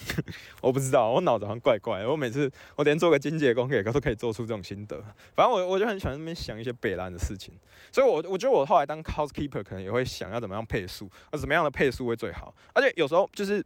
[0.63, 2.09] 我不知道，我脑子好像怪怪的。
[2.09, 5.03] 我每次我连做个金结工也都可以做出这种心得。
[5.35, 7.53] 反正我我就很喜欢那边想一些北兰的事情，
[7.91, 12.55] 所以我我觉得我后来当 housekeeper 可能也会想要怎么样配数，那怎么样的配数会最好。
[12.73, 13.65] 而且有时候就是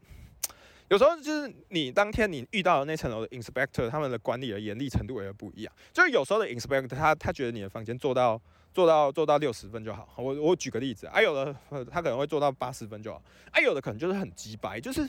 [0.88, 5.72] 有时候就是你当天你遇到的那层楼的 inspector，他们的管理的严厉程度也会不一样。
[5.92, 8.40] 就是有时候的 inspector 他他觉得你的房间做到。
[8.76, 10.06] 做到做到六十分就好。
[10.18, 11.56] 我我举个例子，啊，有的
[11.90, 15.08] 他可能会做到八十分就好，啊，有的可能就是很鸡白，就是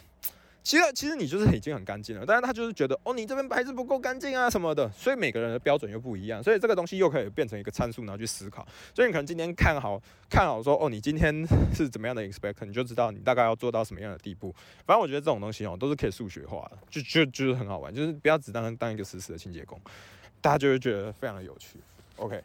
[0.63, 8.65] 其实其实你就是已经很干净了，但是他就是觉得哦，你这边牌子不够干净啊什么的，所以每个人的标准又不一样，所以这个东西又可以变成一个参数，然后去思考。
[8.95, 11.45] 所以你可能今天看好看好说哦，你今天
[11.76, 14.55] 是怎么样的 expect，你就知道你大概要做到什么样的地步。
[14.86, 19.78] 反正我觉得这种东西哦，都是可以数学化的，就就就是很好玩，就是不要只当当一个实时的清洁工，
[20.39, 21.78] 大家就会觉得非常的有趣。
[22.15, 22.41] OK。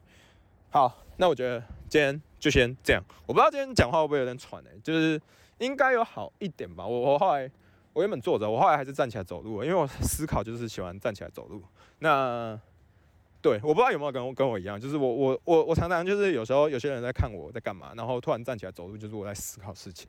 [0.72, 3.04] 好，那我觉得今天就先这样。
[3.26, 5.20] 我不知道今天讲话会不会有点喘哎，就是
[5.58, 6.86] 应该有好一点吧。
[6.86, 7.50] 我我后来
[7.92, 11.62] 我原本坐着，我后来还是站起来走路，因为我思考就是喜欢站起来走路。
[11.98, 12.58] 那
[13.42, 20.08] 对，我不知道有没有跟我跟我一样，就是我我我我常常就是有时候有些人在看我在干嘛，然后突然站起来走路，就是我在思考事情。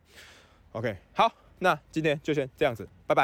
[0.72, 3.22] OK，好，那今天就先这样子，拜拜。